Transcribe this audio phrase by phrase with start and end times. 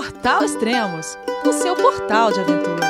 [0.00, 2.86] Portal Extremos, o seu portal de aventura.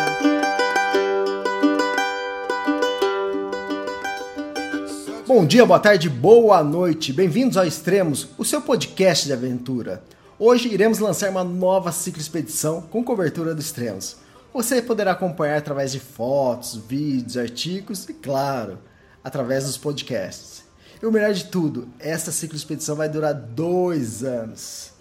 [5.27, 7.12] Bom dia, boa tarde, boa noite.
[7.12, 10.04] Bem-vindos ao Extremos, o seu podcast de aventura.
[10.38, 14.19] Hoje iremos lançar uma nova ciclo expedição com cobertura do Extremos.
[14.54, 18.79] Você poderá acompanhar através de fotos, vídeos, artigos e, claro,
[19.24, 20.62] através dos podcasts.
[21.02, 24.92] E o melhor de tudo, esta ciclo expedição vai durar dois anos.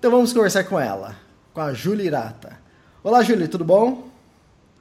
[0.00, 1.22] Então vamos conversar com ela,
[1.54, 2.58] com a Júlia Irata.
[3.02, 4.08] Olá, Júlia, tudo bom?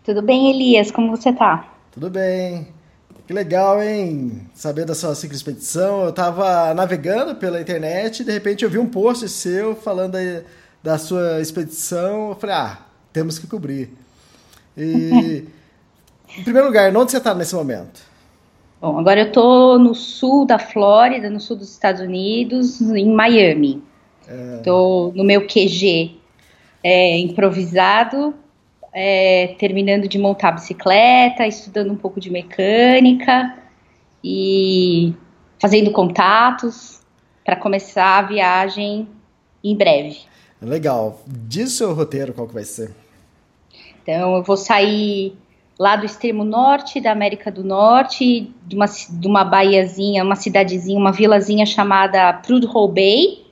[0.03, 0.89] Tudo bem, Elias?
[0.89, 1.71] Como você tá?
[1.91, 2.67] Tudo bem.
[3.27, 4.49] Que legal, hein?
[4.55, 6.03] Saber da sua ciclo expedição.
[6.03, 10.17] Eu tava navegando pela internet e de repente eu vi um post seu falando
[10.81, 12.29] da sua expedição.
[12.29, 12.79] Eu falei, ah,
[13.13, 13.95] temos que cobrir.
[14.75, 15.45] E,
[16.35, 18.01] em primeiro lugar, onde você está nesse momento?
[18.81, 23.83] Bom, agora eu tô no sul da Flórida, no sul dos Estados Unidos, em Miami.
[24.57, 25.17] Estou é...
[25.17, 26.22] no meu QG
[26.83, 28.35] é, improvisado,
[28.93, 33.57] é, terminando de montar a bicicleta, estudando um pouco de mecânica
[34.23, 35.13] e
[35.59, 37.01] fazendo contatos
[37.43, 39.07] para começar a viagem
[39.63, 40.19] em breve.
[40.61, 41.21] Legal.
[41.27, 42.93] Diz o seu roteiro qual que vai ser?
[44.01, 45.35] Então eu vou sair
[45.79, 50.99] lá do extremo norte da América do Norte, de uma, de uma baiazinha, uma cidadezinha,
[50.99, 53.42] uma vilazinha chamada Prudhoe Bay.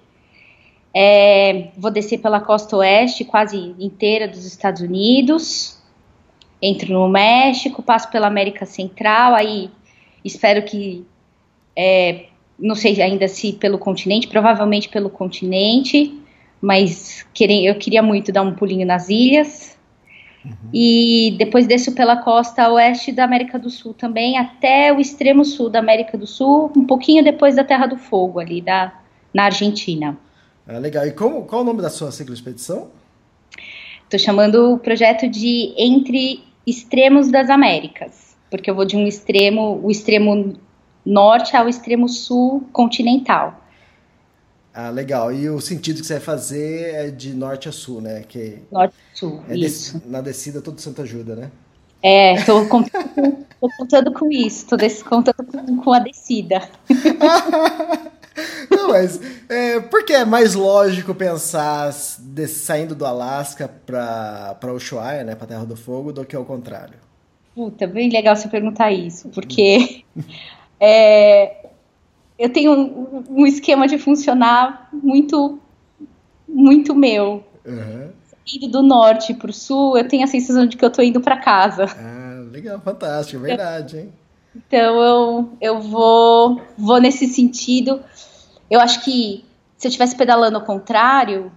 [0.94, 5.80] É, vou descer pela costa oeste, quase inteira dos Estados Unidos.
[6.62, 9.70] Entro no México, passo pela América Central, aí
[10.24, 11.04] espero que,
[11.76, 12.26] é,
[12.60, 16.20] não sei ainda se pelo continente, provavelmente pelo continente,
[16.62, 19.76] mas eu queria muito dar um pulinho nas ilhas,
[20.44, 20.70] Uhum.
[20.74, 25.70] E depois desço pela costa oeste da América do Sul também, até o extremo sul
[25.70, 28.92] da América do Sul, um pouquinho depois da Terra do Fogo, ali da,
[29.34, 30.18] na Argentina.
[30.74, 31.06] Ah, legal.
[31.06, 32.88] E como, qual o nome da sua ciclo expedição?
[34.04, 39.82] Estou chamando o projeto de Entre Extremos das Américas, porque eu vou de um extremo,
[39.84, 40.54] o extremo
[41.06, 43.62] norte ao extremo sul continental.
[44.74, 45.34] Ah, legal.
[45.34, 48.24] E o sentido que você vai fazer é de norte a sul, né?
[48.26, 50.02] Que norte a sul, é isso.
[50.06, 51.52] na descida todo santo ajuda, né?
[52.02, 53.46] É, tô contando,
[53.78, 56.62] contando com isso, tô contando com, com a descida.
[58.70, 59.20] Não, mas
[59.50, 65.66] é, porque é mais lógico pensar de, saindo do Alasca para Ushuaia, né, para Terra
[65.66, 66.96] do Fogo, do que ao contrário?
[67.54, 70.04] Puta, bem legal você perguntar isso, porque
[70.80, 71.70] é,
[72.40, 75.60] eu tenho um, um, esquema de funcionar muito,
[76.48, 77.44] muito meu.
[77.66, 78.10] Uhum.
[78.56, 81.22] Indo do norte para o sul, eu tenho a sensação de que eu estou indo
[81.22, 81.86] para casa.
[81.86, 84.14] Ah, legal, fantástico, é verdade, hein?
[84.56, 88.02] Então eu, eu vou, vou nesse sentido.
[88.70, 89.46] Eu acho que
[89.78, 91.52] se eu estivesse pedalando ao contrário,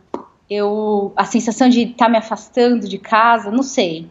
[0.48, 4.08] eu a sensação de estar tá me afastando de casa, não sei.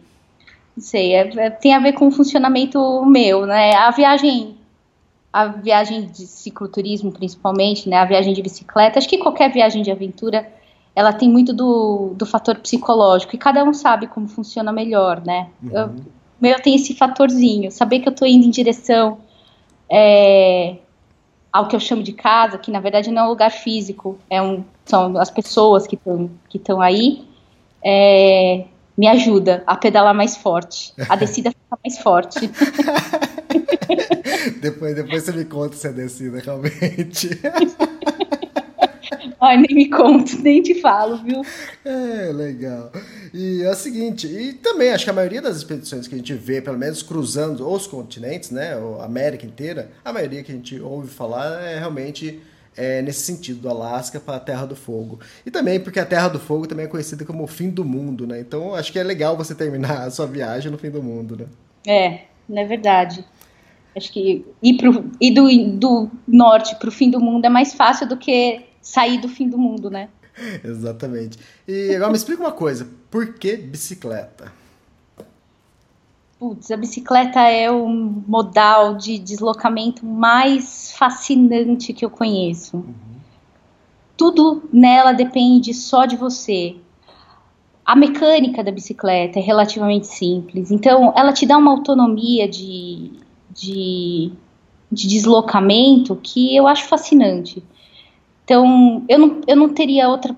[0.76, 3.74] Não sei, é, é, tem a ver com o funcionamento meu, né?
[3.74, 4.56] A viagem
[5.34, 9.90] a viagem de cicloturismo, principalmente, né, a viagem de bicicleta, acho que qualquer viagem de
[9.90, 10.48] aventura,
[10.94, 15.48] ela tem muito do, do fator psicológico, e cada um sabe como funciona melhor, né?
[15.60, 15.70] Uhum.
[15.72, 15.90] Eu,
[16.44, 19.16] meu tem esse fatorzinho, saber que eu estou indo em direção
[19.90, 20.76] é,
[21.50, 24.42] ao que eu chamo de casa, que na verdade não é um lugar físico, é
[24.42, 27.26] um, são as pessoas que estão que aí,
[27.82, 28.66] é,
[28.96, 32.50] me ajuda a pedalar mais forte, a descida fica mais forte.
[34.60, 37.30] depois, depois você me conta se é descida, realmente.
[39.44, 41.42] Ai, nem me conto, nem te falo, viu?
[41.84, 42.90] É, legal.
[43.32, 46.32] E é o seguinte, e também acho que a maioria das expedições que a gente
[46.32, 50.80] vê, pelo menos cruzando os continentes, né, a América inteira, a maioria que a gente
[50.80, 52.40] ouve falar é realmente
[52.74, 55.20] é, nesse sentido, do Alasca para a Terra do Fogo.
[55.44, 58.26] E também porque a Terra do Fogo também é conhecida como o fim do mundo,
[58.26, 58.40] né?
[58.40, 61.46] Então acho que é legal você terminar a sua viagem no fim do mundo, né?
[61.86, 63.22] É, não é verdade.
[63.94, 67.74] Acho que ir, pro, ir do, do norte para o fim do mundo é mais
[67.74, 70.10] fácil do que sair do fim do mundo, né?
[70.62, 71.38] Exatamente.
[71.66, 74.52] E agora me explica uma coisa: por que bicicleta?
[76.38, 82.76] Putz, a bicicleta é o modal de deslocamento mais fascinante que eu conheço.
[82.76, 82.94] Uhum.
[84.16, 86.76] Tudo nela depende só de você.
[87.84, 93.12] A mecânica da bicicleta é relativamente simples, então ela te dá uma autonomia de,
[93.50, 94.32] de,
[94.90, 97.62] de deslocamento que eu acho fascinante.
[98.44, 100.34] Então, eu não, eu não teria outra.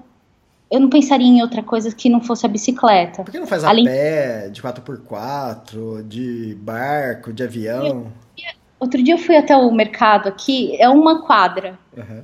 [0.70, 3.22] Eu não pensaria em outra coisa que não fosse a bicicleta.
[3.22, 3.84] Por que não faz a Além...
[3.84, 8.10] pé, de 4x4, de barco, de avião?
[8.78, 11.78] outro dia eu fui até o mercado aqui, é uma quadra.
[11.96, 12.22] Uhum.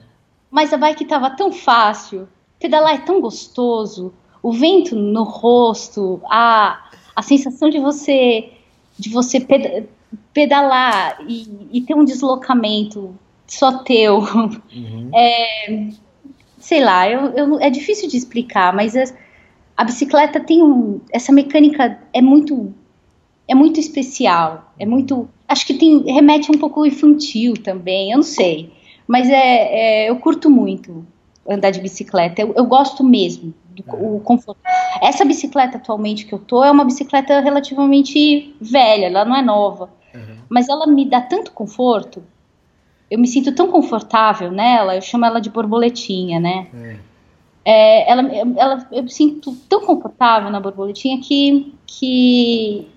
[0.51, 2.29] Mas a bike estava tão fácil,
[2.61, 4.13] pedalar é tão gostoso,
[4.43, 8.51] o vento no rosto, a, a sensação de você
[8.99, 9.45] de você
[10.33, 13.15] pedalar e, e ter um deslocamento
[13.53, 14.19] só teu.
[14.19, 15.11] Uhum.
[15.15, 15.89] É,
[16.59, 19.05] sei lá, eu, eu, é difícil de explicar, mas a,
[19.77, 22.73] a bicicleta tem um, essa mecânica é muito
[23.49, 28.23] é muito especial, é muito, acho que tem remete um pouco infantil também, eu não
[28.23, 28.73] sei,
[29.07, 31.05] mas é, é eu curto muito
[31.47, 33.85] andar de bicicleta, eu, eu gosto mesmo do
[34.17, 34.61] o conforto.
[35.03, 39.91] Essa bicicleta atualmente que eu tô é uma bicicleta relativamente velha, ela não é nova,
[40.15, 40.37] uhum.
[40.49, 42.23] mas ela me dá tanto conforto
[43.13, 46.67] eu me sinto tão confortável nela, eu chamo ela de borboletinha, né?
[46.75, 46.97] É.
[47.63, 48.23] É, ela,
[48.57, 52.89] ela, eu me sinto tão confortável na borboletinha que, que,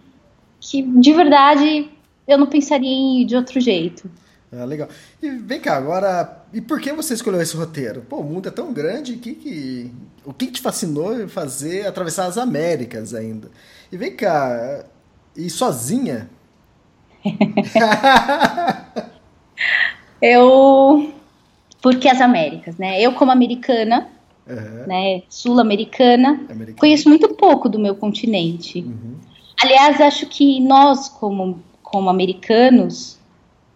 [0.62, 1.92] que de verdade
[2.26, 4.10] eu não pensaria em ir de outro jeito.
[4.54, 4.88] Ah, legal.
[5.22, 8.02] E vem cá, agora, e por que você escolheu esse roteiro?
[8.08, 9.92] Pô, o mundo é tão grande, que, que,
[10.24, 13.52] o que te fascinou em fazer atravessar as Américas ainda?
[13.92, 14.86] E vem cá,
[15.36, 16.30] e sozinha?
[20.22, 21.12] Eu.
[21.82, 23.00] Porque as Américas, né?
[23.02, 24.10] Eu, como americana,
[24.48, 24.88] uhum.
[24.88, 26.40] né, sul-americana,
[26.80, 28.82] conheço muito pouco do meu continente.
[28.82, 29.16] Uhum.
[29.62, 33.20] Aliás, acho que nós, como, como americanos,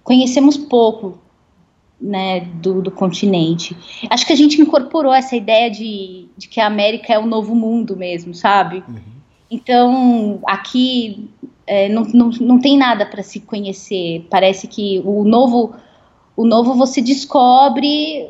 [0.04, 1.20] conhecemos pouco
[2.02, 3.78] né, do, do, continente.
[4.10, 7.54] Acho que a gente incorporou essa ideia de, de que a América é o novo
[7.54, 8.84] mundo mesmo, sabe?
[8.88, 9.20] Uhum.
[9.52, 11.30] Então, aqui
[11.66, 14.26] é, não, não, não tem nada para se conhecer.
[14.30, 15.76] Parece que o novo
[16.40, 18.26] o novo você descobre.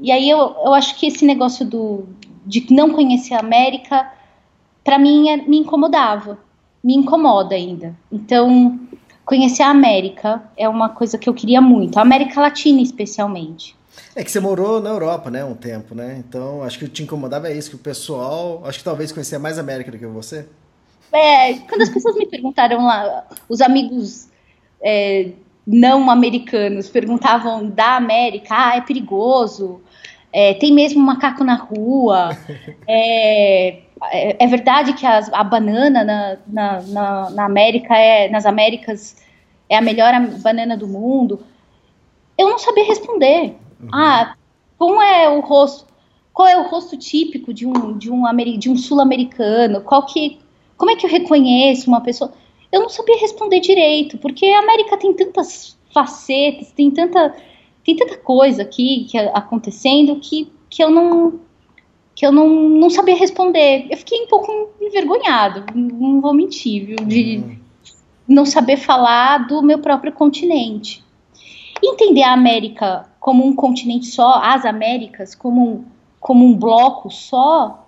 [0.00, 2.08] E aí eu, eu acho que esse negócio do,
[2.46, 4.10] de não conhecer a América,
[4.82, 6.38] para mim, é, me incomodava.
[6.82, 7.94] Me incomoda ainda.
[8.10, 8.80] Então,
[9.22, 11.98] conhecer a América é uma coisa que eu queria muito.
[11.98, 13.76] A América Latina, especialmente.
[14.14, 16.16] É que você morou na Europa, né, um tempo, né?
[16.26, 19.58] Então, acho que te incomodava é isso, que o pessoal, acho que talvez conhecia mais
[19.58, 20.48] a América do que você.
[21.12, 24.28] É, quando as pessoas me perguntaram lá, os amigos
[24.80, 25.32] é,
[25.66, 29.80] não americanos perguntavam da América, ah, é perigoso,
[30.32, 32.30] é, tem mesmo macaco na rua,
[32.86, 33.80] é,
[34.12, 39.16] é, é verdade que as, a banana na, na, na, na, América é, nas Américas
[39.68, 41.40] é a melhor banana do mundo.
[42.38, 43.56] Eu não sabia responder.
[43.80, 43.88] Uhum.
[43.92, 44.34] Ah,
[44.78, 45.86] como é o rosto?
[46.32, 48.22] Qual é o rosto típico de um, de um,
[48.58, 49.80] de um sul-americano?
[49.80, 50.38] Qual que,
[50.76, 52.32] como é que eu reconheço uma pessoa?
[52.76, 57.34] Eu não sabia responder direito, porque a América tem tantas facetas, tem tanta,
[57.84, 61.40] tem tanta coisa aqui que, acontecendo que, que eu não
[62.14, 63.88] que eu não, não sabia responder.
[63.90, 67.58] Eu fiquei um pouco envergonhado, não vou mentir, viu, de uhum.
[68.26, 71.04] não saber falar do meu próprio continente.
[71.84, 75.84] Entender a América como um continente só, as Américas como um,
[76.18, 77.86] como um bloco só,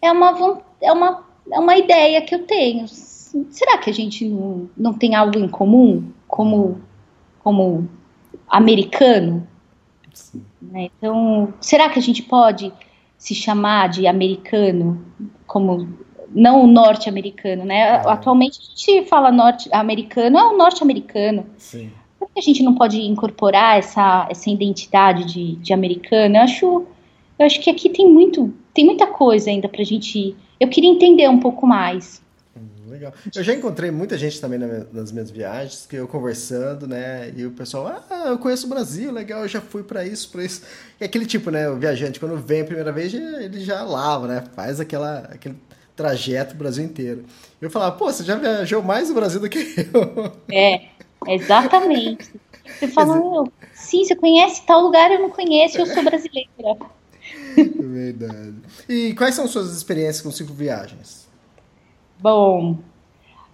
[0.00, 2.86] é uma, é uma, é uma ideia que eu tenho
[3.50, 6.80] será que a gente não, não tem algo em comum como,
[7.42, 7.88] como
[8.48, 9.46] americano?
[10.62, 10.90] Né?
[10.98, 12.72] Então, será que a gente pode
[13.18, 15.04] se chamar de americano
[15.46, 15.88] como
[16.34, 17.90] não o norte-americano, né?
[17.90, 18.14] Ah.
[18.14, 21.46] Atualmente a gente fala norte-americano, é o norte-americano.
[22.18, 26.36] Por que a gente não pode incorporar essa, essa identidade de, de americano?
[26.36, 26.86] Eu acho,
[27.38, 30.34] eu acho que aqui tem muito, tem muita coisa ainda pra gente.
[30.58, 32.23] Eu queria entender um pouco mais
[32.94, 33.12] legal.
[33.34, 37.32] Eu já encontrei muita gente também nas minhas viagens, que eu conversando, né?
[37.36, 40.44] E o pessoal, ah, eu conheço o Brasil, legal, eu já fui para isso, para
[40.44, 40.62] isso.
[41.00, 41.68] E aquele tipo, né?
[41.68, 44.44] O viajante, quando vem a primeira vez, ele já lava, né?
[44.54, 45.56] Faz aquela, aquele
[45.96, 47.24] trajeto o Brasil inteiro.
[47.60, 50.32] Eu falava, pô, você já viajou mais o Brasil do que eu.
[50.50, 50.88] É,
[51.26, 52.32] exatamente.
[52.66, 56.48] Você fala, meu, sim, você conhece tal lugar, eu não conheço, eu sou brasileira.
[57.56, 58.54] Verdade.
[58.88, 61.24] E quais são suas experiências com cinco viagens?
[62.24, 62.78] Bom,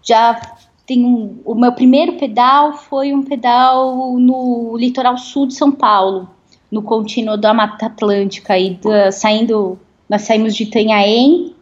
[0.01, 0.41] já
[0.87, 6.31] tem um, o meu primeiro pedal foi um pedal no litoral sul de São Paulo,
[6.71, 9.77] no contínuo da Mata Atlântica, e da, saindo,
[10.09, 11.53] nós saímos de Itanhaém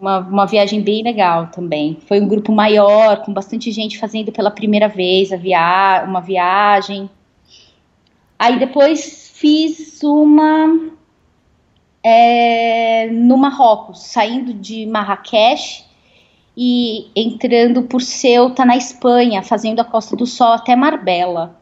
[0.00, 1.98] Uma, uma viagem bem legal também.
[2.06, 7.10] Foi um grupo maior, com bastante gente fazendo pela primeira vez a via uma viagem.
[8.38, 10.90] Aí depois fiz uma
[12.02, 15.84] é, no Marrocos, saindo de Marrakech
[16.56, 21.56] e entrando por Ceuta na Espanha, fazendo a Costa do Sol até Marbella.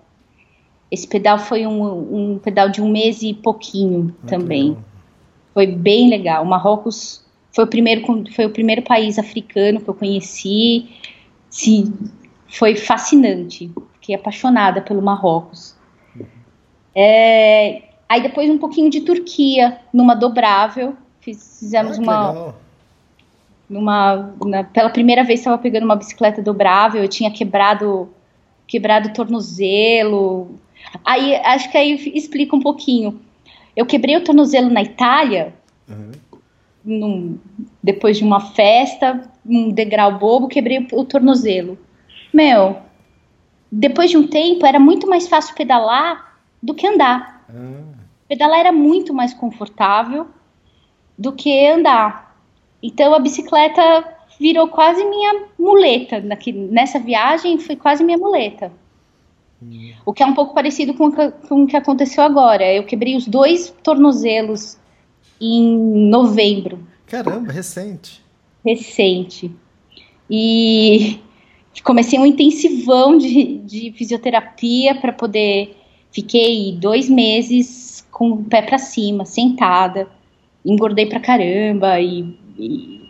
[0.90, 4.76] Esse pedal foi um, um pedal de um mês e pouquinho ah, também.
[5.52, 6.44] Foi bem legal.
[6.44, 7.25] O Marrocos
[7.56, 10.90] foi o primeiro, foi o primeiro país africano que eu conheci.
[11.48, 11.92] Sim,
[12.46, 13.72] foi fascinante.
[13.94, 15.74] Fiquei apaixonada pelo Marrocos.
[16.94, 20.94] É, aí depois um pouquinho de Turquia, numa dobrável.
[21.20, 22.30] Fizemos ah, uma.
[22.30, 22.54] Legal.
[23.68, 28.08] Numa, na, pela primeira vez estava pegando uma bicicleta dobrável, eu tinha quebrado
[28.68, 30.56] quebrado o tornozelo,
[31.04, 33.20] Aí acho que aí explica um pouquinho.
[33.74, 35.54] Eu quebrei o tornozelo na Itália,
[35.88, 36.12] uhum.
[36.86, 37.38] Num,
[37.82, 41.76] depois de uma festa, um degrau bobo, quebrei o, o tornozelo.
[42.32, 42.76] Meu,
[43.70, 47.44] depois de um tempo era muito mais fácil pedalar do que andar.
[47.52, 47.92] Uhum.
[48.28, 50.28] Pedalar era muito mais confortável
[51.18, 52.36] do que andar.
[52.82, 53.82] Então a bicicleta
[54.38, 56.22] virou quase minha muleta.
[56.70, 58.72] Nessa viagem foi quase minha muleta.
[60.04, 61.06] O que é um pouco parecido com
[61.62, 62.72] o que aconteceu agora.
[62.72, 64.78] Eu quebrei os dois tornozelos
[65.40, 66.78] em novembro.
[67.06, 68.22] Caramba, recente.
[68.64, 69.50] Recente.
[70.28, 71.20] E
[71.84, 75.76] comecei um intensivão de, de fisioterapia para poder.
[76.10, 80.08] Fiquei dois meses com o pé para cima, sentada.
[80.64, 82.00] Engordei pra caramba.
[82.00, 83.00] E, e,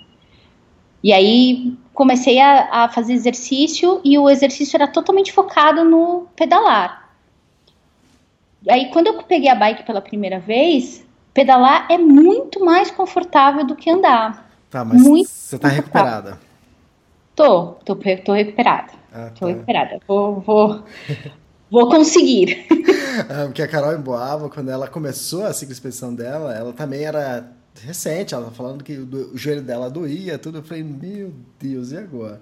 [1.02, 7.06] e aí comecei a, a, fazer exercício e o exercício era totalmente focado no pedalar.
[8.68, 11.05] Aí, quando eu peguei a bike pela primeira vez,
[11.36, 14.50] pedalar é muito mais confortável do que andar.
[14.70, 16.40] Tá, mas muito você tá recuperada?
[17.34, 18.92] Tô, tô, tô recuperada.
[19.12, 19.46] Ah, tô tá.
[19.52, 20.00] recuperada.
[20.08, 20.82] Vou, vou,
[21.70, 22.66] vou conseguir.
[23.28, 27.52] É, porque a Carol Emboava, quando ela começou a cicloexpedição dela, ela também era
[27.82, 30.58] recente, ela tá falando que o, o, joelho dela doía, tudo.
[30.58, 32.40] Eu falei, meu Deus, e agora?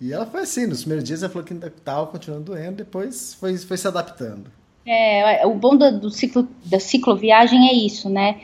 [0.00, 3.34] E ela foi assim, nos primeiros dias ela falou que ainda estava continuando doendo, depois
[3.34, 4.50] foi, foi se adaptando.
[4.86, 8.40] É, o bom do, do ciclo da cicloviagem é isso, né?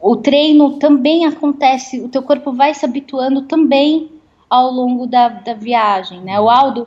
[0.00, 4.10] O treino também acontece, o teu corpo vai se habituando também
[4.48, 6.40] ao longo da, da viagem, né?
[6.40, 6.86] O Aldo,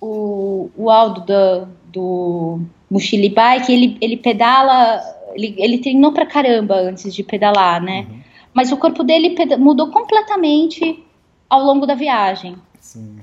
[0.00, 5.02] o, o Aldo do, do Mochile Bike, ele, ele pedala
[5.36, 8.06] ele, ele treinou pra caramba antes de pedalar, né?
[8.08, 8.20] Uhum.
[8.54, 11.04] Mas o corpo dele mudou completamente
[11.48, 12.56] ao longo da viagem.
[12.80, 13.18] Sim.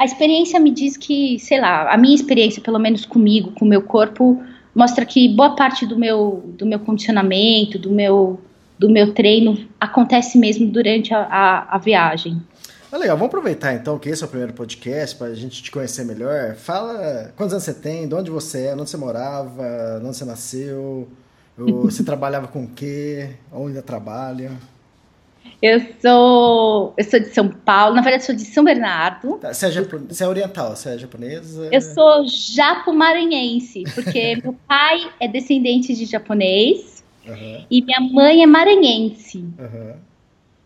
[0.00, 3.68] A experiência me diz que, sei lá, a minha experiência, pelo menos comigo, com o
[3.68, 4.42] meu corpo,
[4.74, 8.40] mostra que boa parte do meu, do meu condicionamento, do meu,
[8.78, 12.40] do meu treino acontece mesmo durante a, a, a viagem.
[12.90, 15.70] Ah, legal, vamos aproveitar então que esse é o primeiro podcast para a gente te
[15.70, 16.54] conhecer melhor.
[16.54, 21.08] Fala quantos anos você tem, de onde você é, onde você morava, onde você nasceu,
[21.58, 24.52] você trabalhava com o quê, onde trabalha.
[25.62, 29.36] Eu sou, eu sou de São Paulo, na verdade sou de São Bernardo.
[29.38, 31.68] Tá, você, é você é oriental, você é japonesa?
[31.70, 37.64] Eu sou japo-maranhense, porque meu pai é descendente de japonês uhum.
[37.70, 39.38] e minha mãe é maranhense.
[39.38, 40.10] Uhum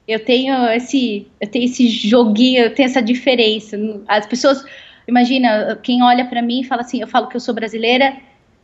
[0.07, 3.77] eu tenho esse, eu tenho esse joguinho, eu tenho essa diferença.
[4.07, 4.65] As pessoas,
[5.09, 8.17] imagina, quem olha para mim e fala assim, eu falo que eu sou brasileira,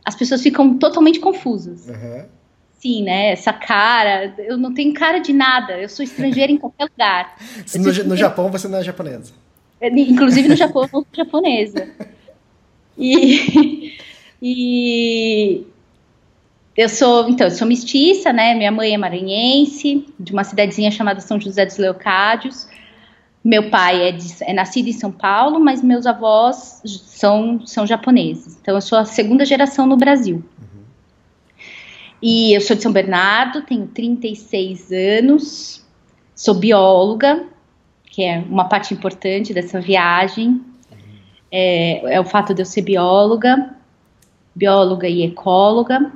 [0.05, 1.87] as pessoas ficam totalmente confusas.
[1.87, 2.25] Uhum.
[2.81, 3.31] Sim, né?
[3.31, 7.37] Essa cara, eu não tenho cara de nada, eu sou estrangeira em qualquer lugar.
[7.77, 9.33] No, no, Japão você não é japonesa.
[9.79, 11.87] É, inclusive no Japão eu sou japonesa.
[12.97, 13.97] E,
[14.41, 15.63] e
[16.75, 18.55] eu sou, então, eu sou mestiça, né?
[18.55, 22.67] Minha mãe é maranhense, de uma cidadezinha chamada São José dos Leocádios.
[23.43, 28.57] Meu pai é, de, é, nascido em São Paulo, mas meus avós são, são japoneses.
[28.59, 30.43] Então, eu sou a segunda geração no Brasil.
[32.21, 35.83] E eu sou de São Bernardo, tenho 36 anos,
[36.35, 37.45] sou bióloga,
[38.05, 40.61] que é uma parte importante dessa viagem.
[41.51, 43.75] É, é o fato de eu ser bióloga,
[44.53, 46.11] bióloga e ecóloga.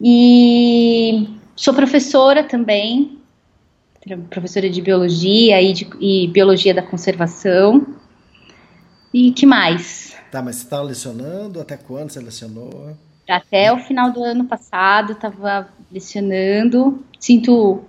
[0.00, 3.18] E sou professora também,
[4.30, 7.84] professora de biologia e, de, e biologia da conservação.
[9.12, 10.16] E que mais?
[10.30, 11.60] Tá, mas você estava tá lecionando?
[11.60, 12.96] Até quando você lecionou?
[13.28, 17.02] Até o final do ano passado estava lecionando.
[17.18, 17.82] Sinto.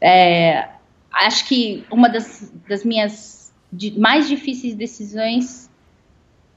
[0.00, 0.68] É,
[1.12, 3.52] acho que uma das, das minhas
[3.96, 5.68] mais difíceis decisões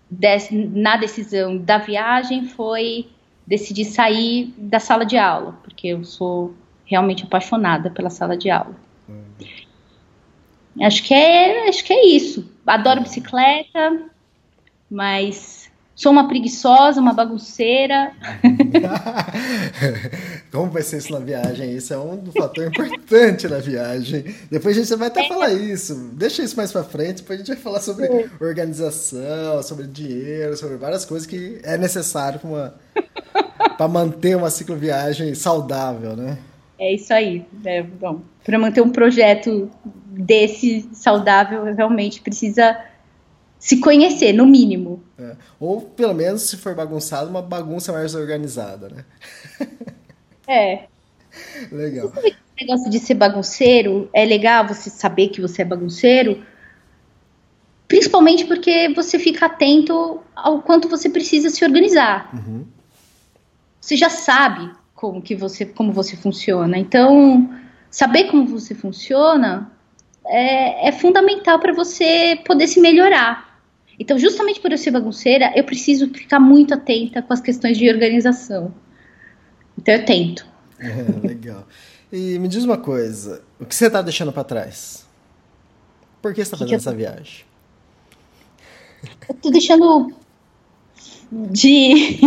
[0.09, 3.09] des, na decisão da viagem foi
[3.47, 6.53] decidi sair da sala de aula, porque eu sou
[6.85, 8.75] realmente apaixonada pela sala de aula.
[9.09, 10.85] Uhum.
[10.85, 12.49] Acho que é, acho que é isso.
[12.65, 14.05] Adoro bicicleta,
[14.89, 15.60] mas
[16.01, 18.11] sou uma preguiçosa, uma bagunceira.
[20.51, 21.75] Como vai ser isso na viagem?
[21.75, 24.25] Isso é um fator importante na viagem.
[24.49, 25.27] Depois a gente vai até é.
[25.27, 26.09] falar isso.
[26.13, 28.27] Deixa isso mais para frente, depois a gente vai falar sobre é.
[28.39, 32.39] organização, sobre dinheiro, sobre várias coisas que é necessário
[33.77, 36.39] para manter uma cicloviagem saudável, né?
[36.79, 37.45] É isso aí.
[37.63, 42.75] É, bom, para manter um projeto desse saudável, realmente precisa
[43.61, 45.03] se conhecer, no mínimo.
[45.19, 45.35] É.
[45.61, 49.05] Ou, pelo menos, se for bagunçado, uma bagunça mais organizada, né?
[50.47, 50.85] É.
[51.71, 52.11] Legal.
[52.17, 56.43] Esse negócio de ser bagunceiro, é legal você saber que você é bagunceiro,
[57.87, 62.33] principalmente porque você fica atento ao quanto você precisa se organizar.
[62.33, 62.65] Uhum.
[63.79, 66.75] Você já sabe como que você, como você funciona.
[66.75, 67.53] Então,
[67.91, 69.71] saber como você funciona
[70.25, 73.50] é, é fundamental para você poder se melhorar.
[74.01, 77.87] Então, justamente por eu ser bagunceira, eu preciso ficar muito atenta com as questões de
[77.87, 78.73] organização.
[79.77, 80.43] Então, eu tento.
[80.79, 81.67] É, legal.
[82.11, 85.05] E me diz uma coisa: o que você está deixando para trás?
[86.19, 86.77] Por que você está fazendo eu...
[86.77, 87.45] essa viagem?
[89.29, 90.11] Eu tô deixando
[91.31, 92.19] de.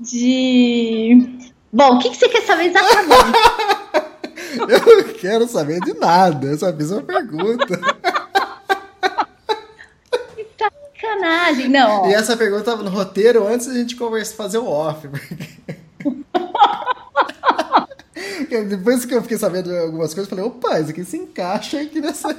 [0.00, 1.38] de.
[1.72, 3.38] Bom, o que, que você quer saber exatamente?
[4.68, 7.80] eu não quero saber de nada, eu só fiz uma pergunta.
[11.22, 12.10] Sacanagem, não.
[12.10, 15.08] E essa pergunta estava no roteiro antes da gente conversar, fazer o off.
[18.68, 22.00] Depois que eu fiquei sabendo algumas coisas, eu falei, opa, isso aqui se encaixa aqui
[22.00, 22.28] nessa.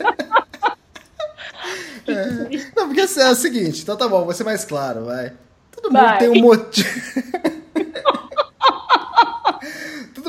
[2.08, 2.50] é.
[2.76, 5.34] Não, porque assim, é o seguinte, então tá bom, vou ser mais claro, vai.
[5.72, 6.20] Todo mundo vai.
[6.20, 6.90] tem um motivo.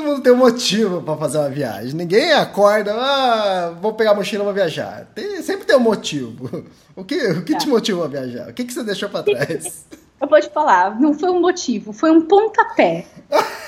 [0.05, 1.93] Mundo tem um motivo para fazer uma viagem.
[1.93, 5.07] Ninguém acorda, ah, vou pegar a mochila e vou viajar.
[5.15, 6.63] Tem, sempre tem um motivo.
[6.95, 7.59] O que, o que tá.
[7.59, 8.49] te motivou a viajar?
[8.49, 9.85] O que, que você deixou para trás?
[10.21, 13.05] Eu vou te falar, não foi um motivo, foi um pontapé.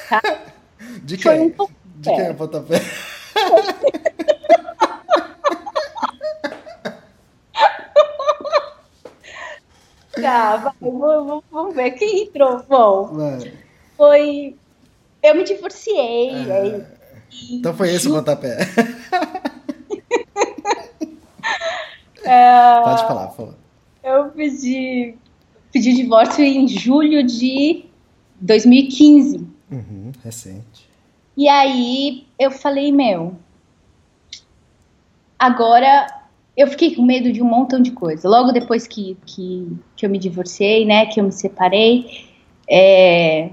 [0.09, 0.21] Tá?
[1.03, 1.23] De quem?
[1.23, 1.75] Foi um pontapé.
[1.97, 2.81] De quem é o pontapé?
[10.21, 12.63] Tá, vamos, vamos ver quem entrou.
[12.67, 13.53] Bom, Vai.
[13.95, 14.55] foi.
[15.23, 16.31] Eu me divorciei.
[16.31, 16.85] Ah,
[17.51, 18.57] então foi esse o pontapé.
[22.27, 23.55] É, Pode falar, por.
[24.03, 25.15] Eu pedi,
[25.71, 27.85] pedi divórcio em julho de
[28.41, 29.47] 2015.
[29.71, 30.89] Uhum, recente.
[31.37, 33.35] E aí eu falei, meu,
[35.39, 36.07] agora
[36.55, 38.27] eu fiquei com medo de um montão de coisa.
[38.27, 42.27] Logo depois que, que, que eu me divorciei, né, que eu me separei,
[42.69, 43.51] é,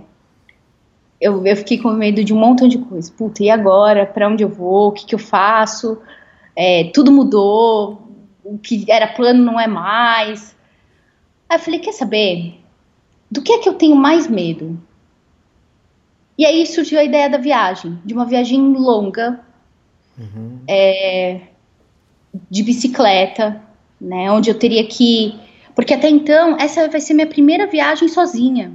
[1.21, 3.13] eu, eu fiquei com medo de um montão de coisa.
[3.13, 4.05] Puta, e agora?
[4.05, 4.89] Para onde eu vou?
[4.89, 5.99] O que, que eu faço?
[6.57, 8.09] É, tudo mudou,
[8.45, 10.55] o que era plano não é mais.
[11.49, 12.61] Aí eu falei, quer saber?
[13.31, 14.79] Do que é que eu tenho mais medo?
[16.37, 19.41] E aí surgiu a ideia da viagem, de uma viagem longa,
[20.19, 20.59] uhum.
[20.69, 21.41] é,
[22.51, 23.63] de bicicleta,
[24.01, 24.31] né?
[24.31, 25.39] Onde eu teria que.
[25.75, 28.73] Porque até então, essa vai ser minha primeira viagem sozinha.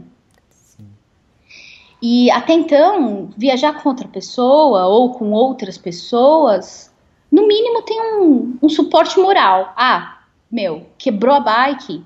[2.01, 6.89] E até então, viajar com outra pessoa ou com outras pessoas
[7.31, 9.73] no mínimo tem um, um suporte moral.
[9.75, 10.19] Ah,
[10.51, 12.03] meu, quebrou a bike.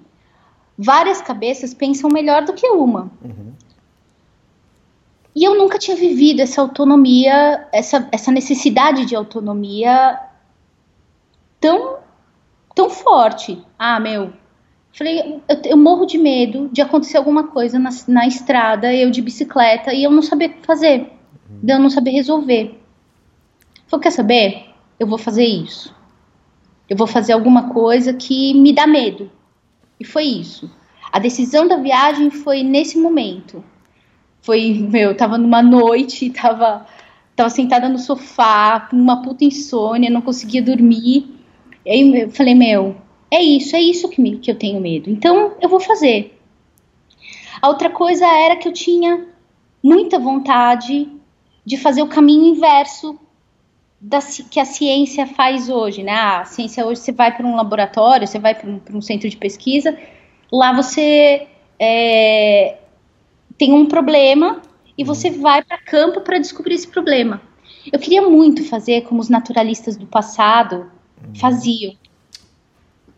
[0.77, 3.12] Várias cabeças pensam melhor do que uma.
[3.23, 3.53] Uhum.
[5.36, 10.19] E eu nunca tinha vivido essa autonomia, essa, essa necessidade de autonomia
[11.60, 11.97] tão,
[12.75, 13.63] tão forte.
[13.79, 14.34] Ah, meu,
[14.93, 19.21] falei, eu, eu morro de medo de acontecer alguma coisa na, na estrada, eu de
[19.21, 21.12] bicicleta, e eu não saber fazer,
[21.49, 21.60] uhum.
[21.67, 22.79] eu não saber resolver.
[23.88, 24.73] Falei, quer saber?
[24.99, 25.93] eu vou fazer isso.
[26.89, 29.29] Eu vou fazer alguma coisa que me dá medo.
[29.99, 30.71] E foi isso.
[31.12, 33.63] A decisão da viagem foi nesse momento.
[34.41, 36.86] Foi, meu, eu tava numa noite, tava,
[37.36, 41.39] tava sentada no sofá, com uma puta insônia, não conseguia dormir.
[41.86, 42.95] E aí eu falei, meu,
[43.34, 45.10] é isso, é isso que, me, que eu tenho medo.
[45.10, 46.39] Então eu vou fazer.
[47.62, 49.26] A outra coisa era que eu tinha
[49.82, 51.10] muita vontade
[51.65, 53.19] de fazer o caminho inverso
[54.00, 56.13] da, que a ciência faz hoje, né?
[56.13, 59.38] A ciência hoje você vai para um laboratório, você vai para um, um, centro de
[59.38, 59.98] pesquisa,
[60.52, 61.48] lá você
[61.80, 62.78] é,
[63.58, 64.62] tem um problema
[64.98, 65.41] e você uhum.
[65.41, 67.41] vai para campo para descobrir esse problema.
[67.91, 70.91] Eu queria muito fazer como os naturalistas do passado
[71.26, 71.36] uhum.
[71.36, 71.96] faziam,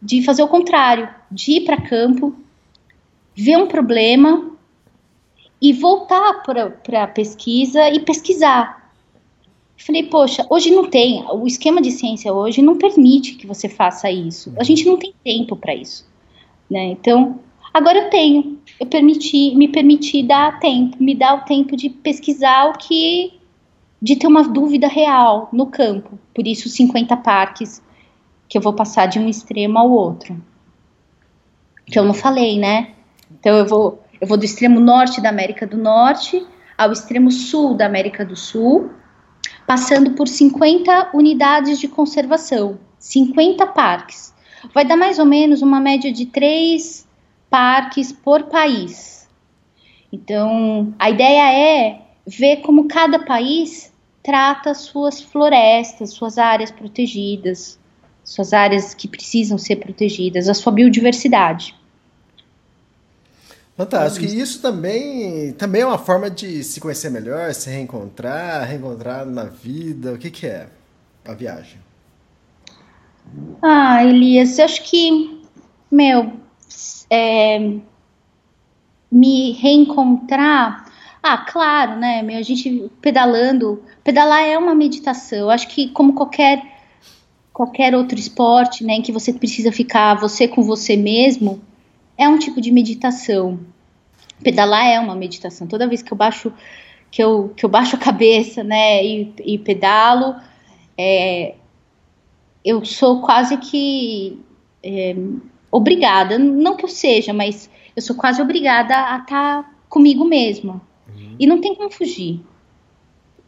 [0.01, 2.35] de fazer o contrário, de ir para campo,
[3.33, 4.51] ver um problema
[5.61, 8.85] e voltar para a pesquisa e pesquisar
[9.77, 14.09] Falei, poxa, hoje não tem, o esquema de ciência hoje não permite que você faça
[14.09, 14.53] isso.
[14.57, 16.07] A gente não tem tempo para isso,
[16.69, 16.85] né?
[16.85, 17.39] Então,
[17.73, 22.69] agora eu tenho, eu permiti, me permiti dar tempo, me dar o tempo de pesquisar
[22.69, 23.33] o que,
[24.01, 26.17] de ter uma dúvida real no campo.
[26.33, 27.83] Por isso, 50 parques
[28.47, 30.41] que eu vou passar de um extremo ao outro.
[31.85, 32.93] Que eu não falei, né?
[33.31, 36.45] Então eu vou, eu vou do extremo norte da América do Norte
[36.77, 38.91] ao extremo sul da América do Sul
[39.65, 44.33] passando por 50 unidades de conservação, 50 parques.
[44.73, 47.07] Vai dar mais ou menos uma média de três
[47.49, 49.27] parques por país.
[50.11, 57.79] Então, a ideia é ver como cada país trata suas florestas, suas áreas protegidas,
[58.25, 61.75] suas áreas que precisam ser protegidas, a sua biodiversidade.
[63.77, 64.25] Fantástico.
[64.25, 69.43] E isso também, também é uma forma de se conhecer melhor, se reencontrar, reencontrar na
[69.43, 70.13] vida.
[70.13, 70.67] O que, que é
[71.25, 71.77] a viagem?
[73.61, 75.41] Ah, Elias, eu acho que,
[75.91, 76.33] meu,
[77.09, 77.77] é,
[79.11, 80.85] me reencontrar.
[81.21, 85.39] Ah, claro, né, meu, a gente pedalando, pedalar é uma meditação.
[85.39, 86.74] Eu acho que como qualquer
[87.55, 91.61] qualquer outro esporte, né, em que você precisa ficar você com você mesmo,
[92.17, 93.61] é um tipo de meditação.
[94.43, 95.65] Pedalar é uma meditação.
[95.65, 96.51] Toda vez que eu baixo
[97.09, 100.35] que eu, que eu baixo a cabeça, né, e, e pedalo,
[100.97, 101.55] é,
[102.63, 104.37] eu sou quase que
[104.83, 105.15] é,
[105.71, 110.81] obrigada, não que eu seja, mas eu sou quase obrigada a estar tá comigo mesma.
[111.07, 111.37] Uhum.
[111.39, 112.41] E não tem como fugir.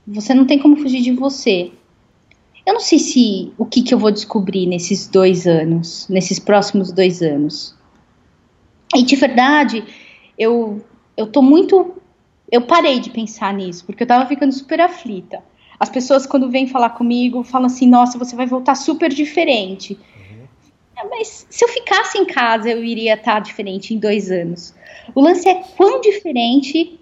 [0.07, 1.73] Você não tem como fugir de você.
[2.67, 6.91] Eu não sei se o que, que eu vou descobrir nesses dois anos, nesses próximos
[6.91, 7.73] dois anos.
[8.93, 9.85] E de verdade,
[10.37, 10.83] eu,
[11.15, 11.95] eu tô muito.
[12.51, 15.41] Eu parei de pensar nisso, porque eu tava ficando super aflita.
[15.79, 19.97] As pessoas, quando vêm falar comigo, falam assim: nossa, você vai voltar super diferente.
[20.17, 20.47] Uhum.
[20.97, 24.75] É, mas se eu ficasse em casa, eu iria estar tá diferente em dois anos.
[25.15, 26.99] O lance é quão diferente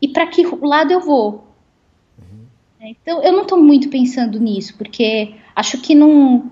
[0.00, 1.44] e para que lado eu vou.
[2.84, 2.96] Uhum.
[3.02, 6.50] Então, eu não estou muito pensando nisso, porque acho que não.